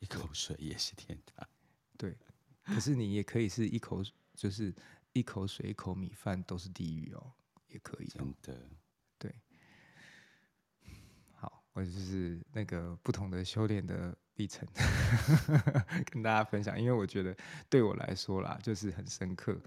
[0.01, 1.47] 一口水也是天堂。
[1.97, 2.19] 对，
[2.65, 4.03] 可是你也可以是一口，
[4.35, 4.75] 就是
[5.15, 7.33] 一口水、一口米饭都是地狱哦，
[7.69, 8.07] 也可以。
[8.07, 8.69] 真的，
[9.19, 9.35] 对。
[11.33, 14.69] 好，我就是那个不同的修炼的历程，
[16.13, 16.79] 跟大家分享。
[16.79, 17.35] 因为我觉得
[17.71, 19.59] 对我来说啦，就是很深刻。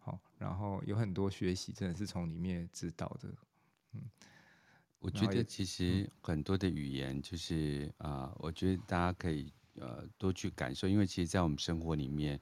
[0.00, 3.28] 好，然后有很多学习，真的是从里面知道的。
[3.92, 4.02] 嗯。
[4.98, 12.40] 我觉得其实很多的语言就是啊、呃，我觉得大家可以呃多去感受，因为其实，在我们生活里面，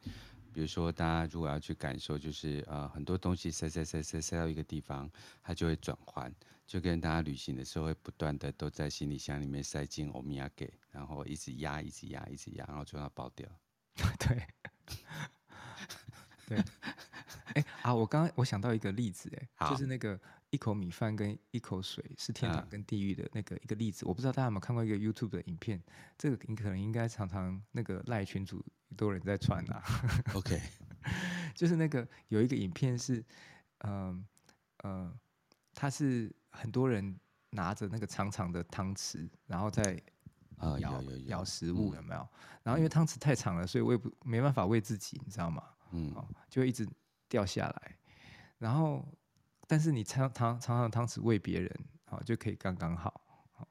[0.54, 5.10] 比如说大家如果要去感受，就是、呃、很多东西塞塞塞塞塞到一个地方，
[5.42, 6.32] 它就会转换，
[6.64, 13.48] 就跟大家旅行的时候会不断的都在行李箱里面塞进欧米亚给，然后一直压一直压一直压，然后就要爆掉。
[14.20, 14.46] 对，
[16.46, 16.64] 对，
[17.54, 20.20] 哎、欸、啊，我刚刚我想到一个例子，哎，就是那个。
[20.50, 25.82] 一口米饭跟一口水是天堂跟地狱的那个一个例子，我不知道大家有没有看过一个 YouTube 的影片，
[26.16, 28.64] 这个你可能应该常常那个赖群主
[28.96, 29.82] 都有人在传啊。
[30.32, 30.60] OK，
[31.56, 33.16] 就是那个有一个影片是，
[33.78, 34.24] 嗯、
[34.76, 35.18] 呃、嗯、呃，
[35.74, 37.18] 他是很多人
[37.50, 40.00] 拿着那个长长的汤匙，然后在
[40.60, 42.28] 咬咬咬食物，有没有？
[42.62, 45.64] 然后因为汤匙太长了，所以我也不没办法喂自己，你知道吗？
[45.90, 46.14] 嗯，
[46.48, 46.88] 就一直
[47.28, 47.98] 掉下来，
[48.58, 49.06] 然后。
[49.66, 53.66] 但是你常常常常汤匙喂别人，好就可以刚刚好，好，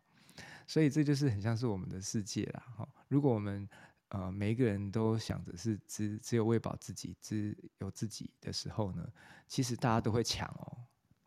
[0.66, 2.89] 所以这就是很像是我们的世界啦，哈。
[3.10, 3.70] 如果我们
[4.08, 9.08] 呃每一个人都想着是只只有喂饱自己，只有自己的时候呢，
[9.47, 10.76] 其实大家都会抢哦，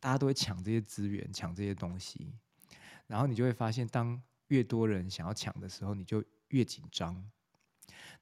[0.01, 2.35] 大家都会抢这些资源，抢这些东西，
[3.07, 7.31] 然后你就会发现，当越多人想要抢的时候，你就越紧张。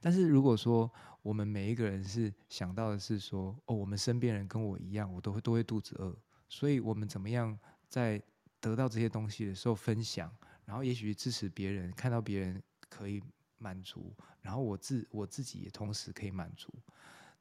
[0.04, 0.92] 但是如果说
[1.22, 6.14] 我们每一个人是想到的是说，哦，我们身边人跟我一样，我都会都会肚子饿。
[6.46, 8.22] 所以我们怎么样在
[8.60, 10.30] 得到这些东西的时候分享，
[10.66, 13.22] 然后也许支持别人，看到别人可以
[13.56, 16.70] 满足，然后我自我自己也同时可以满足，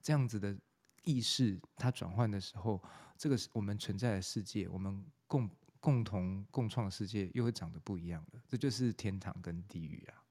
[0.02, 0.58] 这样子的
[1.04, 2.82] 意识它转换的时候，
[3.18, 5.50] 这个是我们存在的世界，我们共
[5.82, 8.42] 共同共创世界又会长得不一样了。
[8.48, 10.24] 这就是天堂跟地狱啊。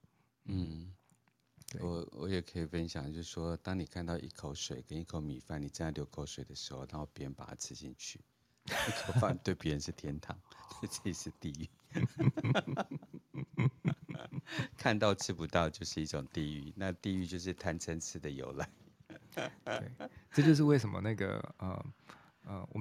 [0.47, 0.93] 嗯，
[1.81, 8.21] 我我也可以分享，就是说，当你看到一口水跟一口米饭，你正在流口水的时候，然后别人把它吃进去。
[8.67, 10.39] 一口饭对别人是天堂，
[10.81, 11.69] 对自己是地狱。
[14.77, 18.69] 看到吃不到就是一种地狱，那地狱就是贪嗔痴的由来。
[19.65, 19.91] 对，
[20.31, 21.85] 这就是为什么那个呃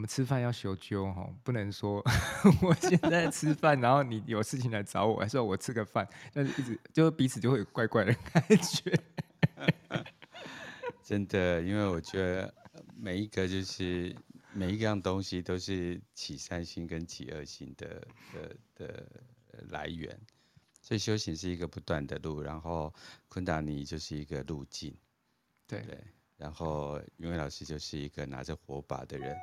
[0.01, 2.03] 们吃饭要修究哈，不能说
[2.63, 8.99] 我现在吃饭，然后你有事情来找我，还是说我吃个饭，但是一直就彼此就会有怪怪的感觉。
[11.03, 12.51] 真的，因为我觉得
[12.97, 14.15] 每一个就是。
[14.53, 19.07] 每一样东西都是起善心跟起恶心的的的
[19.69, 20.19] 来源，
[20.81, 22.93] 所以修行是一个不断的路，然后
[23.29, 24.93] 昆达尼就是一个路径，
[25.65, 25.97] 对对，
[26.35, 29.33] 然后云伟老师就是一个拿着火把的人，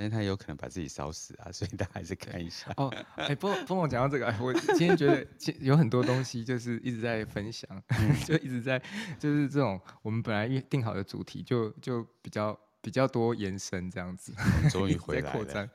[0.00, 2.72] 但是他有可能把自己烧死啊，所以大家还是看一下。
[2.78, 5.26] 哦，哎、欸，帮帮我讲到这个，我今天觉得
[5.60, 7.68] 有很多东西就是一直在分享，
[8.24, 8.82] 就一直在
[9.18, 12.58] 就是这种我们本来预定好的主题就就比较。
[12.82, 14.32] 比较多延伸这样子，
[14.70, 15.44] 终于回来了。
[15.44, 15.68] 扩，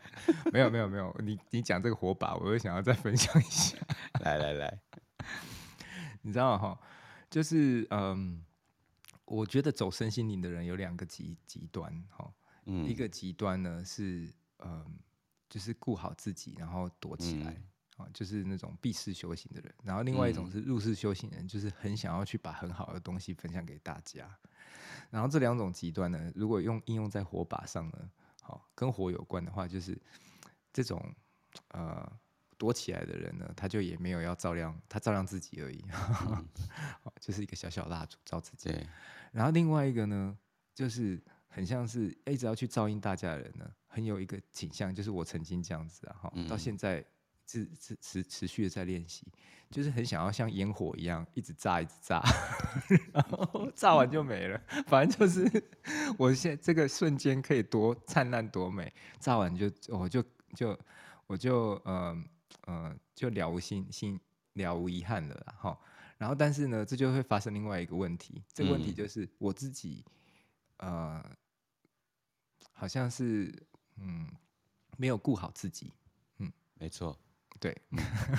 [0.51, 3.78] 没有没有没有，你你讲这个火把，我又想要再分享一下。
[4.26, 4.80] 来来来，
[6.23, 6.76] 你知道哈，
[7.30, 8.43] 就是嗯，
[9.26, 12.28] 我觉得走身心灵的人有两个极极端哈，
[12.66, 14.28] 嗯，一个极端呢是
[14.59, 14.86] 嗯，
[15.49, 17.51] 就是顾好自己，然后躲起来
[17.97, 19.74] 啊，嗯，就是那种避世修行的人。
[19.84, 24.30] 然后另外一种是入世修行人，就是很想要去把很好的东西分享给大家。
[25.09, 28.09] 然后这两种极端呢，如果用应用在火把上呢，
[28.41, 29.97] 好，跟火有关的话，就是
[30.74, 31.13] 这种
[31.70, 32.11] 呃
[32.57, 35.84] 躲起来的人呢，他就也没有要照亮，他照亮自己而已，
[36.28, 36.47] 嗯、
[37.20, 38.70] 就是一个小小蜡烛照自己。
[38.70, 38.88] 对。
[39.32, 40.38] 然后另外一个呢，
[40.74, 41.22] 就是
[41.56, 47.03] 很像是一直要去照应大家的人呢，很有一个倾向，就是我曾经这样子啊，哈，到现在。
[47.47, 49.24] 持持持持续的在练习，
[49.70, 52.20] 就是很想要像烟火一样，一直炸，一直炸，
[53.14, 54.60] 然后 炸完就没了。
[54.88, 55.64] 反正就是，
[56.18, 60.24] 我现在这个瞬间可以多灿烂多美，炸完就我就
[60.56, 60.76] 就
[61.28, 62.24] 我就呃
[62.66, 64.20] 呃就了无心心
[64.53, 65.80] 了无遗憾了啦哈。
[66.18, 70.03] 然后但是呢，这就会发生另外一个问题，这个问题就是我自己
[70.78, 71.24] 呃
[72.78, 73.51] 好像是
[73.97, 74.28] 嗯
[74.97, 75.91] 没有顾好自己，
[76.38, 77.17] 嗯，没错。
[77.57, 77.73] 对，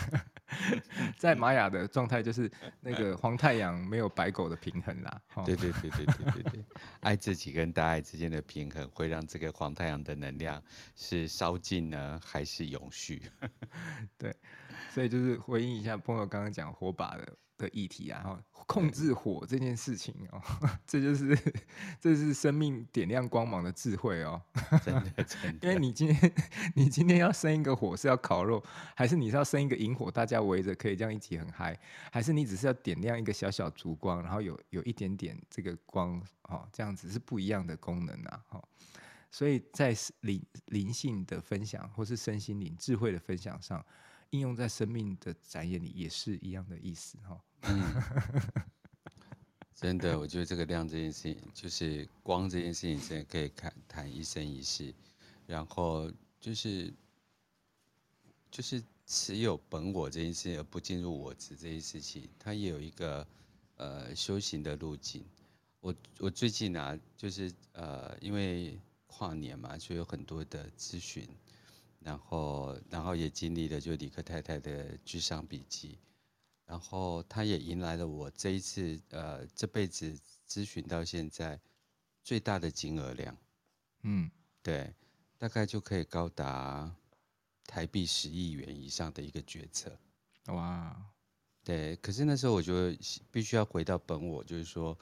[1.16, 5.22] 在玛雅的状态就是那个黄太阳没有白狗的平衡啦。
[5.47, 6.64] 对对对对对对对，
[7.01, 10.62] 爱自己跟大爱之间的平衡，会让这个黄太阳的能量
[10.95, 13.22] 是烧尽呢，还是永续？
[14.18, 14.37] 对，
[14.91, 17.37] 所以就是回应一下朋友刚刚讲火把的。
[17.59, 20.41] 的议题啊，哈，控制火这件事情哦，
[20.87, 21.39] 这就是
[22.01, 24.41] 这是生命点亮光芒的智慧哦，
[24.85, 25.69] 真的 真的。
[25.69, 26.33] 因为你今天
[26.75, 28.63] 你今天要生一个火是要烤肉，
[28.95, 31.79] 还是你是要生一个萤火，大家围着可以这样一起很嗨，
[32.11, 38.69] 还是你只是要点亮一个小小烛光，然后有有一点点这个光哦，这样子是不一样的功能啊，哦。
[39.31, 43.85] 所以在灵灵性的分享或是身心灵智慧的分享上。
[44.31, 47.45] 应用在生命的展演里也是一样的意思哈。
[47.62, 48.03] 嗯，
[49.74, 54.95] 真的，我觉得这个亮这件事情，就是光这件事情，真的可以看谈一生一世。
[55.47, 56.11] 然后
[56.41, 56.93] 就是
[58.51, 63.27] 就是持有本我这件事情，而不进入我执这件事情，它也有一个
[63.77, 65.24] 呃修行的路径。
[65.81, 71.29] 我我最近啊，就是呃因为跨年嘛，就有很多的咨询。
[72.07, 75.99] 然后，然后也经历了就李克太太的咨商笔记，
[76.65, 80.17] 然后他也迎来了我这一次呃这辈子
[80.49, 81.61] 咨询到现在
[82.23, 83.37] 最大的金额量，
[84.03, 84.31] 嗯，
[84.63, 84.95] 对，
[85.37, 86.95] 大概就可以高达
[87.67, 89.99] 台币十亿元以上的一个决策，
[90.47, 90.97] 哇，
[91.65, 92.73] 对，可是那时候我就
[93.33, 94.97] 必须要回到本我，就是说，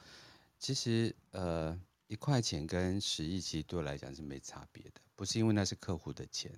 [0.57, 6.51] 其实呃一块钱跟十亿其实对我来讲是没差别的，不是因为那是客户的钱。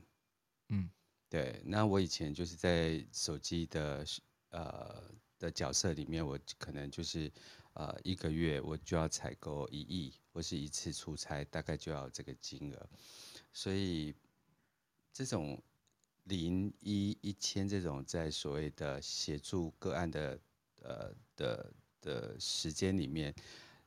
[0.70, 0.90] 嗯，
[1.30, 4.06] 对，那我以前就是在手机的
[4.50, 5.04] 呃
[5.40, 7.32] 的角色里面，我可能就是
[7.74, 12.90] 呃一个月我就要采购一亿，或是一次出差大概就要这个金额，
[13.54, 14.14] 所以
[15.14, 15.62] 这种
[16.26, 20.40] 零一一千这种在所谓的协助个案的
[20.82, 23.34] 呃的的时间里面，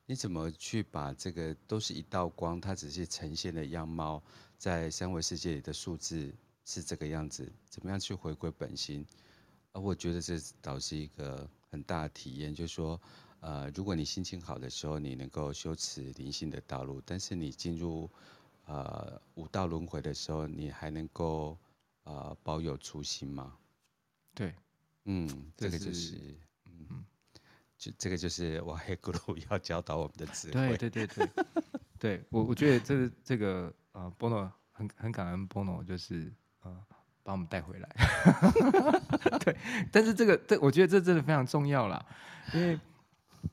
[0.07, 4.23] 你怎么去把这个都是一道光，它只是呈现的样貌，
[4.57, 6.35] 在三维世界里的数字。
[6.65, 9.07] 是这个样子，怎么样去回归本心？
[9.73, 13.01] 而我觉得这倒是一个很大的体验，就是说，
[13.39, 18.11] 呃，如果你心情好的时候，你能够修持灵性的道路；但是你进入
[18.67, 21.57] 呃五道轮回的时候，你还能够
[22.03, 23.57] 呃保有初心吗？
[24.35, 24.53] 对，
[25.05, 26.19] 嗯，这个就是，
[26.65, 27.05] 嗯，
[27.79, 30.77] 就这个就是瓦黑咕噜要教导我们的智慧。
[30.77, 31.29] 对对对对，
[31.99, 36.33] 对我我觉得这这个呃波诺很很感恩波诺就是。
[36.63, 36.77] 呃，
[37.23, 37.89] 把我们带回来，
[39.45, 39.57] 对，
[39.91, 42.05] 但是这个，这我觉得这真的非常重要啦，
[42.53, 42.79] 因为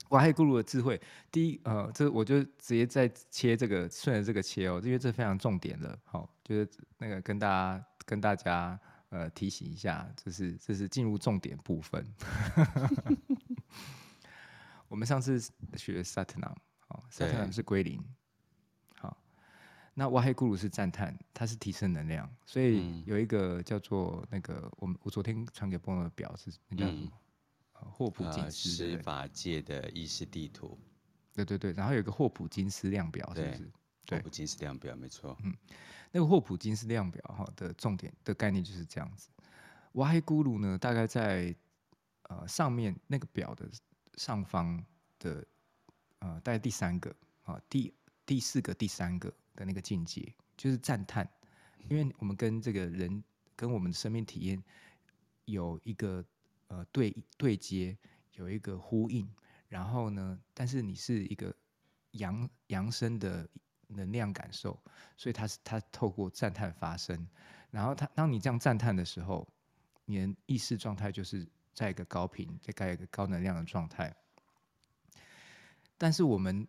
[0.10, 0.99] 瓦黑咕噜的智慧，
[1.32, 8.80] 第一，呃，这我就直接在切这个，顺着这个切哦，因为这非常重点的，好，就是那个跟大家跟大家
[9.10, 12.05] 呃提醒一下，就是这是进入重点部分。
[14.89, 15.39] 我们上次
[15.76, 16.55] 学萨特纳，
[16.88, 18.03] 好，萨特纳是归零。
[19.99, 27.11] 那瓦黑咕噜是赞叹，它是提升能量，所以有一个叫做那个我们我昨天传给朋友的表是那叫什么？
[27.73, 30.77] 霍普金斯十法界的意识地图。
[31.33, 33.71] 对对对，然后有一个霍普金斯量表，是不是？
[34.05, 35.35] 对，霍普金斯量表没错。
[35.43, 35.51] 嗯，
[36.11, 39.29] 那个霍普金斯量表哈的重点的概念就是这样子。
[39.93, 41.55] 瓦黑咕噜呢，大概在
[42.29, 43.67] 呃上面那个表的
[44.13, 44.79] 上方
[45.17, 45.43] 的
[46.19, 47.91] 呃大概第三个啊第
[48.27, 49.33] 第四个第三个。
[49.58, 51.28] 的那个境界就是赞叹，
[51.89, 53.24] 因为我们跟这个人
[53.55, 54.64] 跟我们的生命体验
[55.45, 56.24] 有一个
[56.68, 57.97] 呃对对接，
[58.34, 59.28] 有一个呼应。
[59.68, 61.53] 然后呢，但是你是一个
[62.12, 63.49] 扬扬升的
[63.88, 64.80] 能量感受，
[65.18, 67.28] 所以它是它透过赞叹发生。
[67.72, 69.45] 然后它当你这样赞叹的时候，
[70.05, 74.16] 你的意识状态就是在一个高频，在一个高能量的状态。
[75.97, 76.68] 但是我们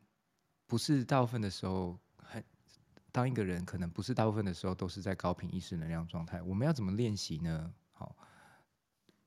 [0.66, 1.98] 不是大部分的时候。
[3.18, 7.74] 当一个人可能不是大部分的时候都是在高频意识能量状态，我们要怎么练习呢？
[7.90, 8.14] 好，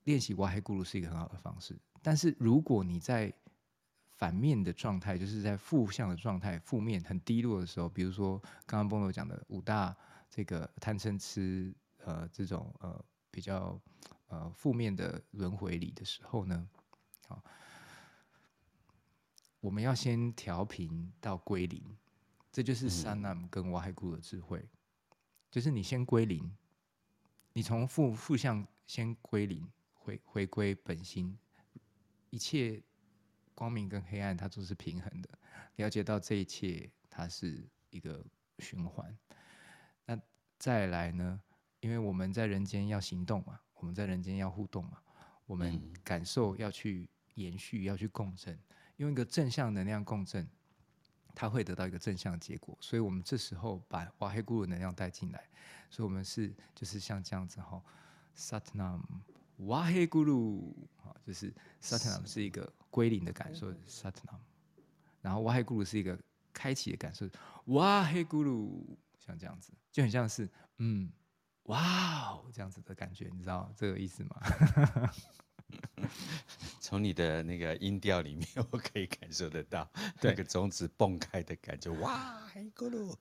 [0.06, 1.78] 练习瓦黑咕噜是一个很好的方式。
[2.02, 3.34] 但是如果你在
[4.14, 9.94] 反面的状态，就是在负向的状态、负面很低落的时候，比如说刚刚波诺讲的五大
[10.30, 11.76] 这个贪嗔痴
[12.06, 13.78] 呃这种呃比较
[14.28, 16.66] 呃负面的轮回里的时候呢，
[17.28, 17.44] 好，
[19.60, 21.98] 我们要先调频到归零。
[22.52, 25.18] 这就是三那姆跟瓦黑咕噜的智慧，嗯、
[25.50, 26.56] 就是你先归零，
[27.54, 31.38] 你从负负向先归零，回回归本心，
[32.30, 32.84] 一切
[33.56, 35.30] 光明跟黑暗它都是平衡的，
[35.78, 38.26] 了解到这一切它是一个
[38.60, 39.18] 循环。
[40.06, 40.20] 那
[40.58, 41.42] 再来呢？
[41.80, 45.02] 因为我们在人间要行动嘛，我们在人间要互动嘛，
[45.46, 48.60] 我们感受要去延续，要去共振，
[48.98, 50.48] 用一个正向能量共振，
[51.36, 52.78] 它会得到一个正向的结果。
[52.80, 55.44] 所以我们这时候把瓦黑咕噜能量带进来，
[55.90, 57.82] 所以我们是就是像这样子哈
[58.36, 59.02] ，Satnam
[59.58, 64.40] 瓦黑咕噜，好，就是 Satnam 是一个归零的感受，Satnam，
[65.22, 66.20] 然后瓦黑咕噜是一个
[66.54, 67.28] 开启的感受，
[67.66, 68.84] 瓦黑咕噜，
[69.18, 71.12] 像这样子，就很像是嗯。
[71.66, 74.36] 哇哦，这样子的感觉，你知道这个意思吗？
[76.80, 79.90] 从你的那个音调里面，我可以感受得到
[80.22, 81.92] 那个种子蹦开的感觉。
[82.00, 83.16] 哇，黑咕噜！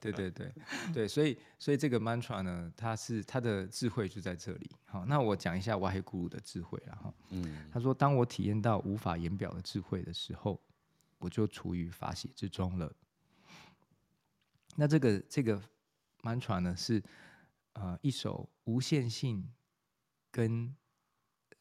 [0.00, 0.52] 对对对
[0.94, 4.70] 对，所以所以这个 mantra 呢，它是它的智慧就在这里。
[4.84, 7.14] 好，那我讲一下哇黑咕噜的智慧了哈。
[7.30, 10.60] 嗯，他说，当我体验到无法言表的智慧的时候，
[11.18, 12.92] 我就处于法喜之中了。
[14.76, 15.60] 那这个这个
[16.22, 17.02] mantra 呢是。
[17.74, 19.48] 呃，一首无限性
[20.32, 20.74] 跟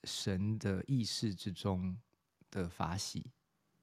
[0.04, 1.98] 神的意识之中
[2.50, 3.32] 的法喜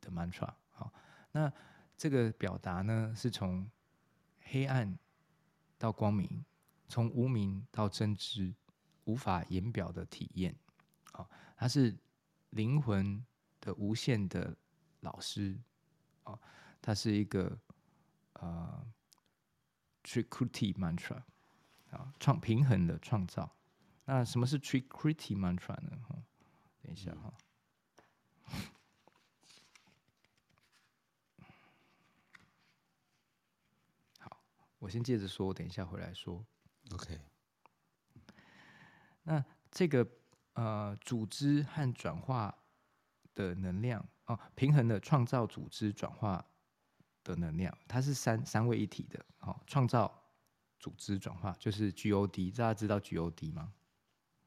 [0.00, 0.52] 的 mantra。
[0.70, 0.92] 好，
[1.32, 1.52] 那
[1.96, 3.70] 这个表达呢，是从
[4.40, 4.98] 黑暗
[5.78, 6.44] 到光明，
[6.88, 8.54] 从无明到真知，
[9.04, 10.54] 无法言表的体验。
[11.12, 11.96] 好，它是
[12.50, 13.24] 灵魂
[13.60, 14.56] 的无限的
[15.00, 15.58] 老师。
[16.24, 16.38] 啊，
[16.82, 17.58] 它是一个
[18.34, 18.86] 呃
[20.02, 21.22] Trikruti mantra。
[21.90, 23.50] 啊，创平衡的创造。
[24.06, 25.98] 那什么是 Trikriti Mantra 呢？
[26.08, 26.16] 哈，
[26.80, 27.34] 等一下哈。
[34.20, 34.40] 好，
[34.78, 36.46] 我先接着说，我等一下回来说。
[36.92, 37.20] OK。
[39.24, 40.08] 那这个
[40.54, 42.56] 呃，组织和转化
[43.34, 46.42] 的能量哦，平衡的创造、组织、转化
[47.24, 49.26] 的能量，它是三三位一体的。
[49.40, 50.22] 哦，创造。
[50.78, 53.72] 组织转化就是 G O D，大家知道 G O D 吗？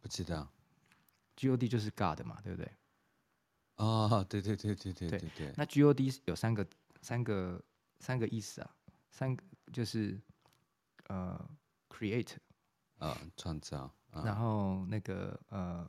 [0.02, 0.47] 不知道
[1.36, 2.72] ，G O D 就是 God 嘛，对不对？
[3.76, 5.54] 哦，对对对对对对对，对。
[5.58, 6.68] 那 G O D 有三个
[7.02, 7.62] 三个
[8.00, 8.76] 三个意思啊，
[9.10, 10.20] 三个就是
[11.08, 11.50] 呃
[11.89, 12.36] ，create
[12.97, 13.93] 啊，创造。
[14.12, 15.88] 啊、然后那个呃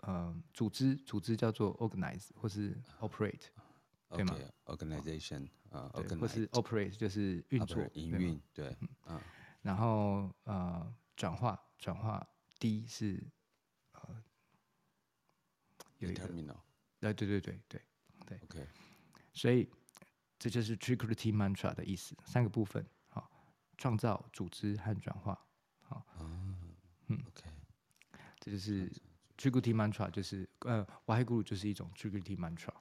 [0.00, 3.44] 呃，组织组织叫做 organize 或是 operate，、
[4.08, 5.88] 对吗？Organization 啊，
[6.20, 8.76] 或是 operate 就是运作营运，对，
[9.06, 9.14] 嗯。
[9.16, 9.22] 啊
[9.62, 12.26] 然后呃，转化转化
[12.64, 13.22] ，D 是
[13.92, 14.24] 呃
[15.98, 16.26] 有一个，
[16.98, 17.82] 对对对对对
[18.26, 18.66] 对，OK，
[19.34, 19.68] 所以
[20.38, 23.30] 这就是 Trikriti Mantra 的意思，三个部分，好，
[23.76, 25.38] 创造、组织和转化，
[25.82, 27.50] 好，嗯，OK，
[28.40, 28.90] 这就是
[29.36, 32.72] Trikriti Mantra，就是呃，Waheguru 就是一种 Trikriti Mantra，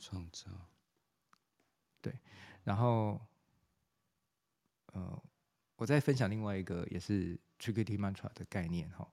[0.00, 0.50] 创造，
[2.00, 2.18] 对，
[2.64, 3.24] 然后。
[4.94, 5.22] 呃，
[5.84, 9.06] 我再分享另外一个也是 Trikriti Mantra 的概念哈，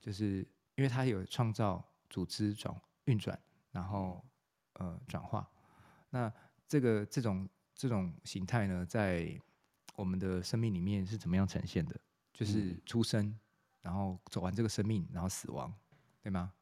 [0.00, 0.38] 就是
[0.74, 3.38] 因为它有创造、组织、转运转，
[3.70, 4.20] 然后
[4.72, 5.48] 呃转化。
[6.10, 6.32] 那
[6.66, 9.40] 这个这种这种形态呢，在
[9.94, 11.94] 我们的生命里面是怎么样呈现的？
[12.32, 13.32] 就是出生，
[13.80, 15.72] 然后走完这个生命，然后死亡，
[16.20, 16.52] 对吗？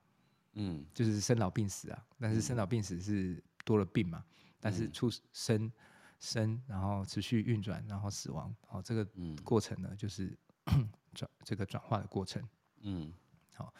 [0.52, 2.06] 嗯，就是生老病死啊。
[2.20, 4.22] 但是生老病死是多了病嘛，
[4.60, 5.72] 但是出生。
[6.18, 8.54] 生，然后持续运转，然后死亡。
[8.66, 9.06] 好，这个
[9.44, 10.36] 过程呢，就是
[11.14, 12.42] 转这个转化的过程。
[12.80, 13.12] 嗯，
[13.52, 13.72] 好，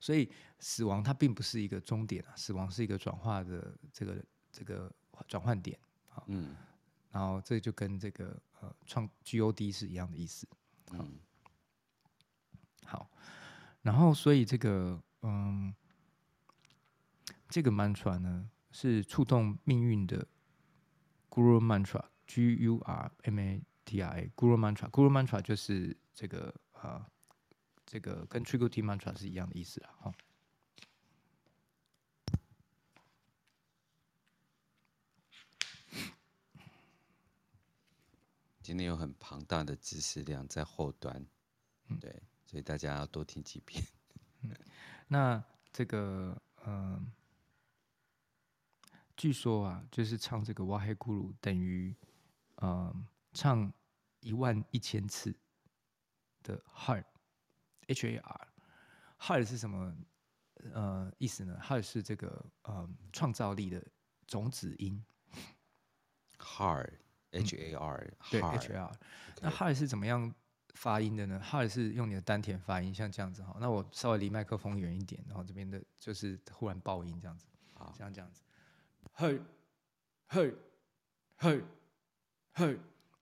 [0.00, 4.92] 所以死亡它并不是一个终点啊，死亡是一个转化的这个这个
[5.28, 5.78] 转换点。
[6.08, 6.56] 好，嗯，
[7.10, 10.48] 然后这就跟这个呃创 GOD 是一样的意思。
[10.90, 11.18] 嗯，
[12.84, 13.10] 好，
[13.82, 15.74] 然后所以这个嗯，
[17.48, 20.26] 这个 mantra 呢是触动命运的。
[21.34, 27.10] Guru Mantra，G U R M A T R A，Guru Mantra，Guru Mantra 就是这个啊，
[27.84, 29.90] 这个跟 Trikriti Mantra 是一样的意思啊。
[29.98, 30.14] 哈，
[38.62, 41.26] 今天有很庞大的知识量在后端，
[42.00, 43.84] 对，所以大家要多听几遍。
[44.42, 44.54] 嗯，
[45.08, 47.10] 那这个嗯。
[49.16, 51.94] 据说啊，就是唱这个哇嘿咕噜等于，
[52.56, 52.94] 呃，
[53.32, 53.72] 唱
[54.20, 55.34] 一万一千次
[56.42, 59.96] 的 heart，H A R，heart 是什么？
[60.72, 63.84] 呃，意思呢？heart 是这个呃创造力的
[64.26, 65.04] 种子音。
[66.38, 68.92] heart，H A R，对，H A R。
[69.42, 70.34] 那 heart 是怎么样
[70.74, 73.56] 发音的呢？heart 是用你的丹田发音，像这样子哈。
[73.60, 78.43] 那我稍微离麦克风远一点，然后这边的就是忽然爆音这样子，好，像这样子。
[79.12, 79.40] 嘿，
[80.26, 80.54] 嘿，
[81.36, 81.62] 嘿，
[82.52, 82.78] 嘿，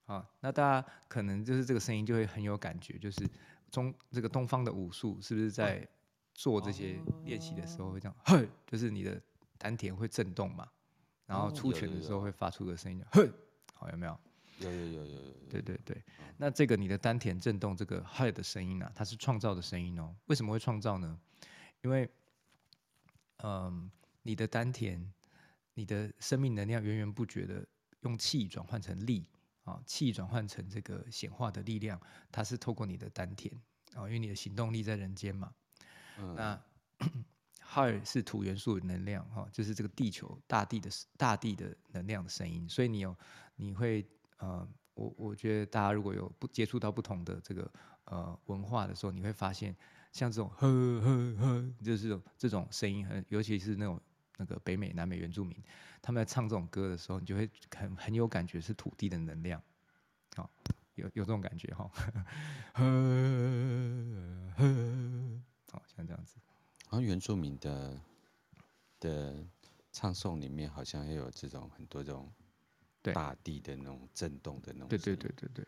[0.06, 3.28] 啊，那大家可能就是这个声音就会很有感觉，就是
[3.70, 5.86] 中这个东方的武术是不是在
[6.34, 9.20] 做这些练习的时候会这样，嘿，就是你的
[9.58, 10.68] 丹田会震动嘛，
[11.26, 13.30] 然后出拳的时候会发出个声音，嘿，
[13.74, 14.18] 好，有没有？
[14.58, 16.00] 有有有有有，对对对。
[16.36, 20.14] 那这个你的丹田震动这个嘿的声音呢、啊，它是创造的声音哦。
[20.26, 21.18] 为什么会创造呢？
[21.80, 22.08] 因为，
[23.38, 23.90] 嗯，
[24.22, 25.12] 你的丹田，
[25.74, 27.66] 你的生命能量源源不绝的
[28.00, 29.28] 用气转换成力。
[29.64, 31.96] 啊，气转换成这个显化的力量，
[32.32, 33.54] 它是透过你的丹田
[33.94, 35.54] 啊，因为你的行动力在人间嘛。
[36.18, 36.60] 嗯、那
[37.72, 42.68] Heart 是土元素的能量哈，就是这个地球大地的大地的能量的声音。
[42.68, 43.16] 所以你有
[43.54, 44.04] 你会
[44.38, 47.72] 呃，我我觉得大家如果有不接触到不同的这个
[48.06, 49.76] 呃文化的时候，你会发现
[50.10, 50.66] 像这种呵
[51.00, 54.00] 呵呵，就是这种这种声音很，尤其是那种。
[54.42, 55.56] 那个北美、南美原住民，
[56.02, 59.62] 他们在唱这种歌的时候，你就会很很有感觉，是土地的能量，
[60.34, 60.50] 好，
[60.96, 61.88] 有有这种感觉哈，
[65.70, 66.40] 好像这样子。
[66.88, 68.00] 好像原住民的
[68.98, 69.46] 的
[69.92, 72.28] 唱诵里面，好像也有这种很多这种
[73.00, 74.88] 大地的那种震动的那种。
[74.88, 75.64] 对对对对对，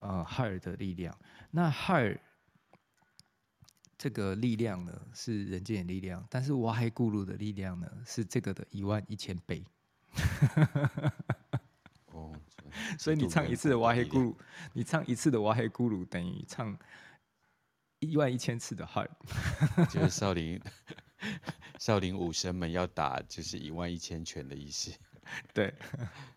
[0.00, 1.16] 呃，哈尔的力量，
[1.52, 2.20] 那哈尔。
[3.98, 9.64] 这个力量呢，是人间的力量，但是哇嘿咕噜的力量呢，是这个的一万一千倍。
[12.12, 12.32] 哦，
[12.96, 14.36] 所以你唱一次的哇嘿咕噜，
[14.72, 16.78] 你唱一次的哇嘿咕噜等于唱
[17.98, 19.10] 一万一千次的 Heart。
[19.90, 20.60] 就是少林
[21.80, 24.96] 少林武僧们要打，就是一万一千拳的意思。
[25.52, 25.74] 对，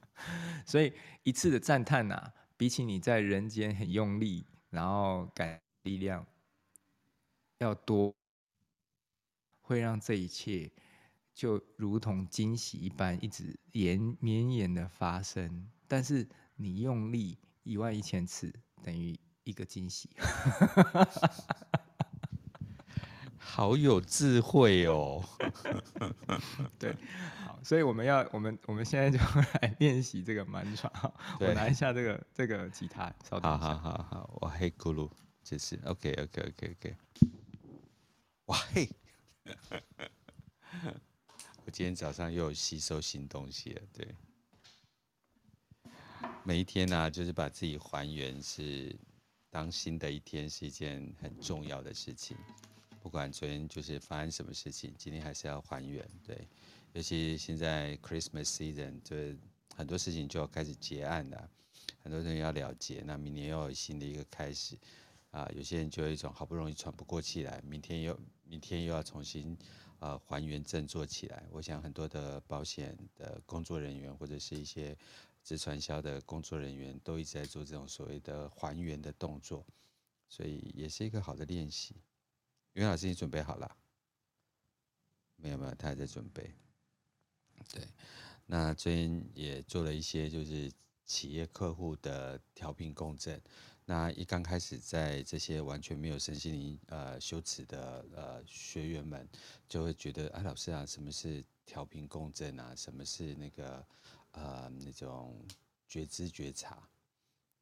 [0.65, 0.91] 所以
[1.21, 6.25] 一次的赞叹呐、啊，比起你在人间很用力，然后感力量。
[7.61, 8.15] 要多，
[9.61, 10.71] 会让这一切
[11.31, 15.69] 就如同惊喜一般，一直延绵延的发生。
[15.87, 18.51] 但是你用力一万一千次，
[18.81, 20.09] 等于一个惊喜。
[23.37, 25.23] 好有智慧哦！
[26.79, 26.95] 对，
[27.45, 31.47] 好，所以我们要，我们我们现在就来 练习这个曼陀罗。
[31.47, 33.59] 我拿一下这个这个吉他，稍等一下。
[33.59, 35.11] 好好好好，我黑咕噜，
[35.43, 36.95] 就是 OK OK OK OK。
[38.51, 38.89] 哇嘿！
[41.63, 43.81] 我今天早上又有吸收新东西了。
[43.93, 44.13] 对，
[46.43, 48.93] 每一天呢、就是把自己还原，是
[49.49, 52.35] 当新的一天，是一件很重要的事情。
[53.01, 56.05] 不管昨天就是发生什么事情，今天还是要还原。
[56.21, 56.45] 对，
[56.91, 59.39] 尤其现在 Christmas season，就是
[59.77, 61.49] 很多事情就要开始结案了，
[62.03, 63.01] 很多人要了结。
[63.05, 64.77] 那明年又有新的一个开始
[65.29, 68.19] 啊，有些人就有一种好不容易喘不过气来，明天又。
[68.51, 69.57] 明天又要重新，
[69.99, 71.47] 呃，还原振作起来。
[71.51, 74.97] 我想很多的保险的工作人员或者是一些
[75.41, 79.65] 直传销的工作人员都一直在做这种所谓的还原的动作，
[80.27, 81.95] 所以也是一个好的练习。
[82.73, 83.77] 袁老师，你准备好了？
[85.37, 86.53] 没有没有，他还在准备。
[87.73, 87.87] 对，
[88.47, 90.69] 那最近也做了一些就是
[91.05, 93.41] 企业客户的调频共振。
[93.85, 99.27] 那一刚开始，在这些完全没有身心灵呃羞耻的呃学员们，
[99.67, 102.73] 就会觉得啊，老师啊，什么是调频共振啊？
[102.75, 103.85] 什么是那个
[104.31, 105.45] 呃那种
[105.87, 106.87] 觉知觉察？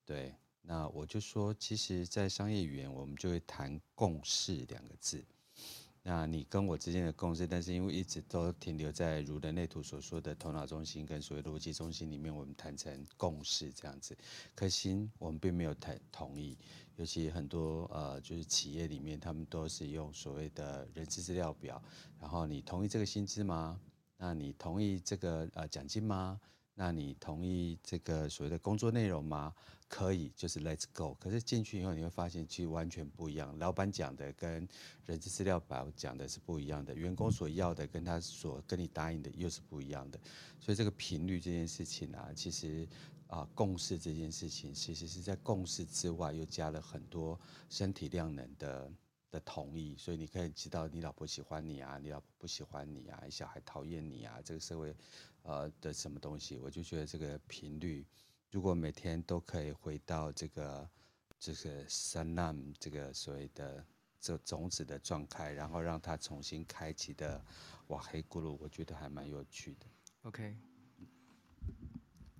[0.05, 5.23] 对，那我就说，其实，在商业语言，我们就会谈共识两个字。
[6.11, 14.17] 那你跟我之间的共识，但是因为一直都停留在如人类图所说的头脑中心跟所谓逻辑中心里面，我们谈成共识这样子，
[14.55, 16.57] 可心我们并没有谈同意。
[16.95, 21.79] 尤其很多呃，就是企业里面，他们都是用所谓的人资资料表，
[22.19, 23.79] 然后你同意这个薪资吗？
[24.17, 26.41] 那你同意这个呃奖金吗？
[26.73, 29.53] 那你同意这个所谓的工作内容吗？
[29.89, 31.15] 可以，就是 Let's go。
[31.19, 33.57] 可是进去以后你会发现，其实完全不一样。
[33.57, 34.65] 老板讲的跟
[35.07, 40.19] 人资资料表讲的是不一样的，员工所要的跟他所跟你答应的又是不一样的。
[40.59, 42.87] 所以这个频率这件事情啊，其实
[43.27, 47.37] 啊，共识这件事情，其实是在共识之外又加了很多
[47.69, 48.91] 身体量能的
[49.31, 49.95] 的同意。
[49.97, 54.95] 所以你可以知道，你老婆喜欢你啊，你老婆不喜欢你啊，小孩讨厌你啊，这个社会。
[55.43, 58.05] 呃的什么东西，我就觉得这个频率，
[58.51, 60.89] 如果每天都可以回到这个
[61.39, 63.85] 这个 sanam 这个所谓的
[64.19, 67.43] 这种子的状态，然后让它重新开启的
[67.87, 69.85] 哇黑咕噜，我觉得还蛮有趣的。
[70.23, 70.57] OK，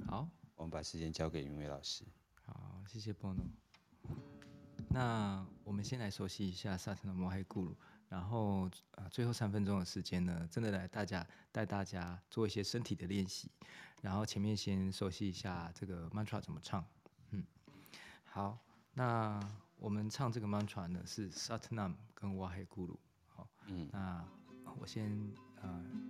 [0.07, 2.03] 好，我们把时间交给云伟老师。
[2.43, 3.45] 好，谢谢 Bono。
[4.89, 7.76] 那我们先来熟悉一下萨特的摩黑咕噜。
[8.10, 13.51] 然后啊，最后三分钟的时间呢，真的来大家带大家做一些身体的练习。
[14.01, 16.85] 然后前面先熟悉一下这个 mantra 怎么唱，
[17.31, 17.45] 嗯，
[18.23, 18.57] 好，
[18.93, 19.39] 那
[19.77, 22.97] 我们唱这个 mantra 呢是 Satnam 跟 Waheguru，
[23.27, 24.25] 好，嗯，那
[24.79, 26.09] 我先呃。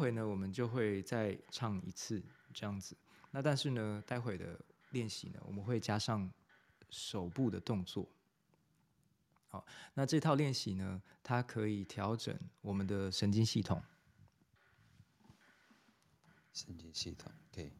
[0.00, 2.24] 会呢，我们就会再唱一次
[2.54, 2.96] 这样子。
[3.30, 4.58] 那但是呢，待会的
[4.92, 6.32] 练习呢，我们会加上
[6.88, 8.08] 手部的动作。
[9.48, 13.82] 好，那这套练习呢，它可以调整我们的神经系统。
[16.52, 17.72] 神经系统，OK。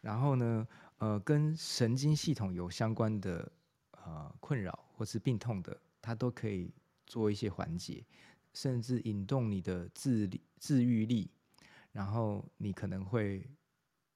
[0.00, 0.66] 然后呢，
[0.98, 3.52] 呃，跟神经系统有相关的
[3.92, 6.74] 呃困扰或是病痛的，它都可以
[7.06, 8.04] 做一些缓解。
[8.52, 11.30] 甚至引动你的自理自愈力，
[11.92, 13.46] 然后你可能会，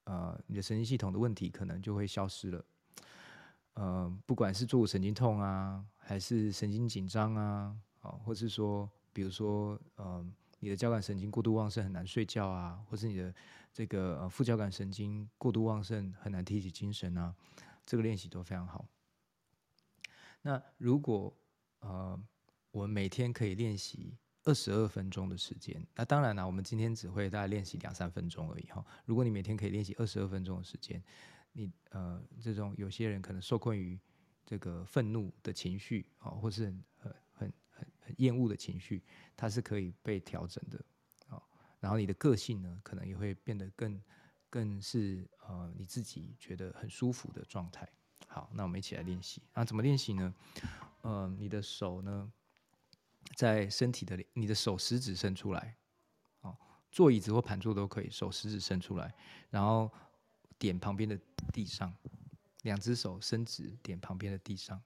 [0.05, 2.65] 呃，你的神经系统的问题可能就会消失了。
[3.75, 10.25] 呃，不管是坐骨神经痛啊，还是神经紧张啊，啊，或是说，比如说，呃，
[10.61, 13.35] 你的交感神经过度旺盛很难睡觉啊，或是你的
[13.73, 17.35] 这个副交感神经过度旺盛很难提起精神啊，
[17.85, 18.87] 这个练习都非常好。
[20.43, 21.35] 那如果
[21.81, 22.19] 呃，
[22.71, 24.17] 我们每天可以练习。
[24.47, 28.85] 二十二分钟的时间，那当然了，我们今天只会大概练习两三分钟而已哈。
[29.05, 31.03] 如果你每天可以练习二十二分钟的时间，
[31.53, 33.99] 你呃，这种有些人可能受困于
[34.45, 39.03] 这个愤怒的情绪啊，或是很很很很很厌恶的情绪，
[39.37, 40.79] 它是可以被调整的
[41.29, 41.43] 啊。
[41.81, 44.01] 然后你的个性呢，可能也会变得更
[44.49, 47.89] 更是呃你自己觉得很舒服的状态。
[48.29, 49.43] 好，那我们一起来练习。
[49.53, 50.33] 那怎么练习呢？
[51.03, 52.33] 呃，你的手呢？
[53.35, 55.77] 在身体的你的手食指伸出来，
[56.43, 56.57] 哦，
[56.91, 59.13] 坐椅子或盘坐都可以，手食指伸出来，
[59.51, 59.91] 然后
[60.59, 61.19] 点旁边的
[61.53, 61.93] 地上，
[62.63, 64.81] 两只手伸直点旁边的地上，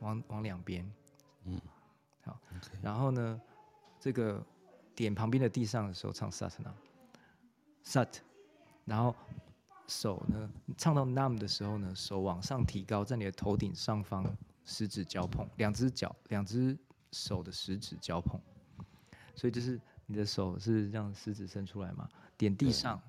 [0.00, 0.90] 往往两边，
[1.44, 1.60] 嗯，
[2.22, 2.72] 好，okay.
[2.82, 3.40] 然后呢，
[3.98, 4.44] 这个
[4.94, 6.74] 点旁边的地上的时候唱 sat n a
[7.84, 8.18] sat，
[8.84, 9.14] 然后
[9.86, 16.76] 手呢唱到 Nam 的时候呢，手往上提高，在你的头顶上方，食指交碰，两只脚，两只。
[17.12, 18.40] 手的食指交碰，
[19.34, 23.00] 所以就是你的手是这样食指伸出来嘛，点地上，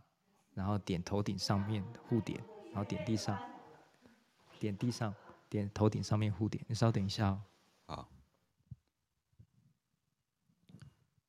[0.54, 3.40] 然后点头顶上面互点，然后点地上，
[4.60, 5.14] 点地上，
[5.50, 6.64] 点头顶上面互点。
[6.68, 7.44] 你稍等一下哦。
[7.86, 8.10] 好。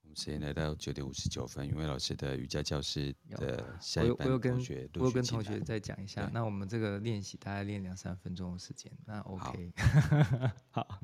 [0.03, 6.31] 我们时间来到九点五十九分，云伟老师的瑜伽教室的下一班同学我，我有跟同学再讲一下。
[6.33, 9.73] 那我们这个练习大概练两三分钟的时间，那 OK。
[10.71, 10.83] 好。
[10.83, 11.01] 好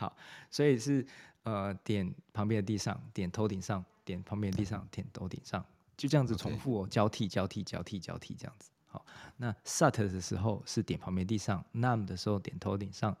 [0.00, 0.16] 好，
[0.50, 1.06] 所以是
[1.42, 5.62] 呃点旁边的地上，点头顶上，点旁边的地上，点头顶上，
[5.94, 8.70] 就这样子重复哦，交替交替交替交替这样子。
[8.86, 9.04] 好，
[9.36, 13.14] 那 Sat 的时候是点旁边地上，Nam 的时候点头顶上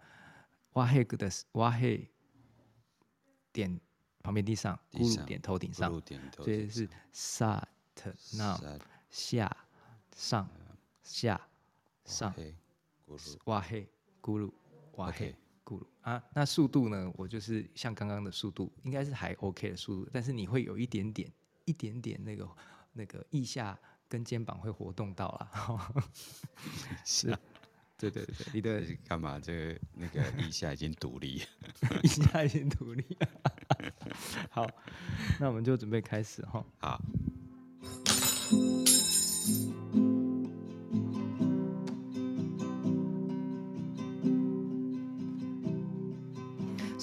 [0.72, 2.06] ，Wahe 的 Wahe
[3.52, 3.78] 点
[4.22, 6.02] 旁边地上，Guru 点头顶上，
[6.38, 7.62] 所以是 Sat
[8.32, 9.54] Nam 下
[10.16, 10.48] 上
[11.02, 11.38] 下
[12.06, 12.34] 上
[13.44, 13.86] ，Wahe
[14.22, 14.50] Guru
[14.96, 15.34] Wahe。
[16.02, 17.12] 啊，那速度呢？
[17.14, 21.30] 我就是像刚刚的速度，应该是还 OK 的速度，但是你会有一点点、
[21.64, 22.48] 一点点那个、
[22.92, 23.78] 那个腋下
[24.08, 26.04] 跟肩膀会活动到了。
[27.04, 27.38] 是啊，
[27.98, 29.38] 对对对，你的干嘛？
[29.38, 31.42] 这个那个腋下已经独立，
[32.02, 33.04] 腋下已经独立。
[34.50, 34.66] 好，
[35.38, 36.64] 那我们就准备开始哈。
[36.78, 37.00] 好。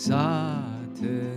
[0.08, 1.37] zaten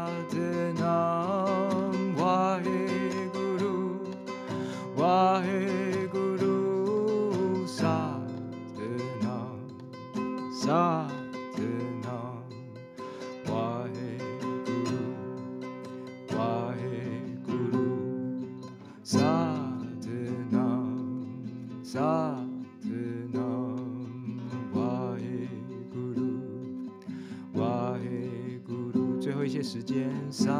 [29.71, 30.11] 时间。
[30.29, 30.51] 萨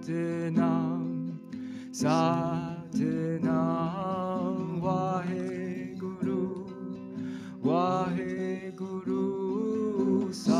[0.00, 0.10] 特
[0.54, 0.98] 南，
[1.92, 2.08] 萨
[2.90, 2.98] 特
[3.42, 3.52] 南，
[4.80, 6.64] 瓦嘿咕噜，
[7.60, 10.54] 瓦嘿咕噜，萨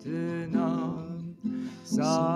[0.00, 0.10] 特
[0.52, 0.94] 南，
[1.82, 2.31] 萨。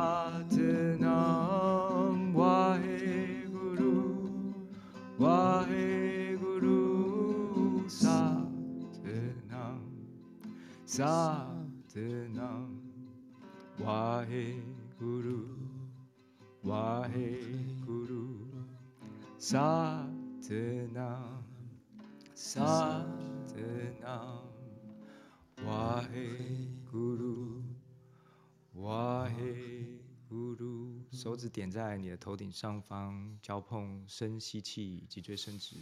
[31.12, 35.76] 手指点在你的头顶上方，交碰，深吸气，脊椎伸直，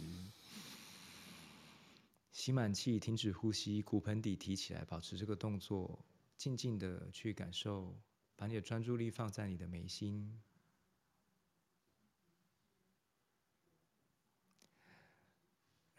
[2.31, 6.05] 吸满气，停止呼吸，骨盆底提起来，保持这个动作，
[6.37, 7.99] 静静的去感受，
[8.35, 10.39] 把你的专注力放在你的眉心，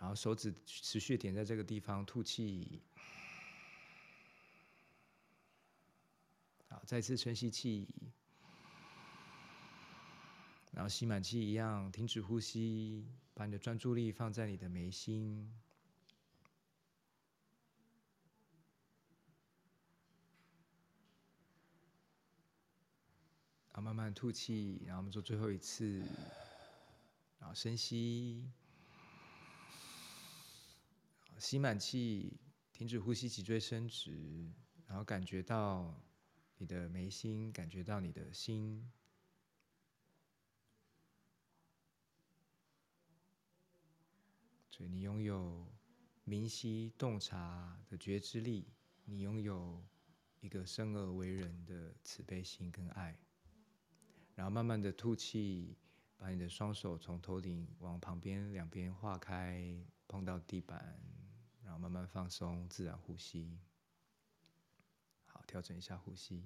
[0.07, 2.80] 然后手指持续点在这个地方，吐气，
[6.68, 7.88] 好，再次深吸气，
[10.70, 13.04] 然后吸满气一样，停止呼吸，
[13.34, 15.52] 把你的专注力放在你的眉心。
[23.70, 25.98] 然后慢慢吐气，然后我们做最后一次，
[27.40, 28.48] 然后深吸，
[31.39, 32.39] 吸满气，
[32.72, 34.51] 停止呼吸，脊椎伸直，
[34.87, 36.01] 然后感觉到
[36.59, 38.91] 你的眉心，感觉到你的心，
[44.70, 45.66] 所以你拥有
[46.24, 48.66] 明晰洞察的觉知力，
[49.05, 49.84] 你拥有
[50.41, 53.18] 一个生而为人的慈悲心跟爱。
[54.34, 55.76] 然后慢慢的吐气，
[56.18, 59.74] 把你的双手从头顶往旁边两边划开，
[60.07, 61.01] 碰到地板，
[61.79, 63.59] 慢慢放松，自然呼吸。
[65.27, 66.45] 好，调整一下呼吸。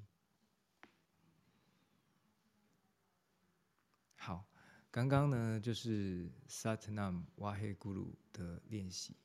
[4.17, 4.45] 好，
[4.91, 9.17] 刚刚呢就是 Satnam Vaheguru 的练习，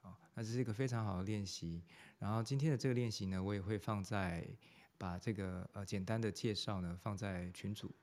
[0.00, 1.82] 好，那这是一个非常好的练习。
[2.18, 4.48] 然后今天的这个练习呢，我也会放在
[4.96, 7.94] 把这个呃简单的介绍呢放在群组。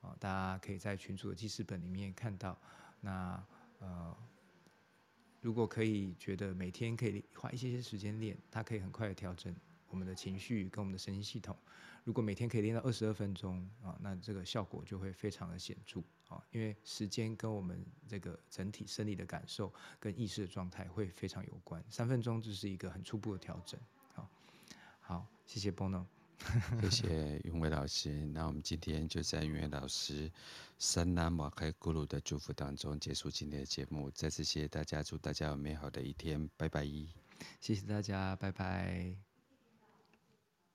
[0.00, 2.58] 啊，大家可以在群组的记事本里面看到。
[3.02, 3.44] 那
[3.80, 4.16] 呃，
[5.40, 9.54] 如果可以觉得每天可以花一些些时间练，它可以很快的调整
[9.88, 11.56] 我们的情绪跟我们的神经系统。
[12.04, 21.82] 如果每天可以练到二十二分钟啊，那这个效果就会非常的显著啊，因为时间跟我们这个整体生理的感受跟意识的状态会非常有关。
[21.90, 23.78] 三分钟就是一个很初步的调整。
[24.14, 24.28] 好，
[25.00, 26.19] 好，谢谢 Bono。
[26.82, 30.30] 谢谢云伟老师，那我们今天就在云伟老师
[30.78, 34.10] 三南瓦开咕噜的祝福当中结束今天的节目。
[34.10, 36.84] 再次谢谢大家，祝大家有美好的一天，拜拜。
[37.60, 39.29] 谢谢大家，拜拜。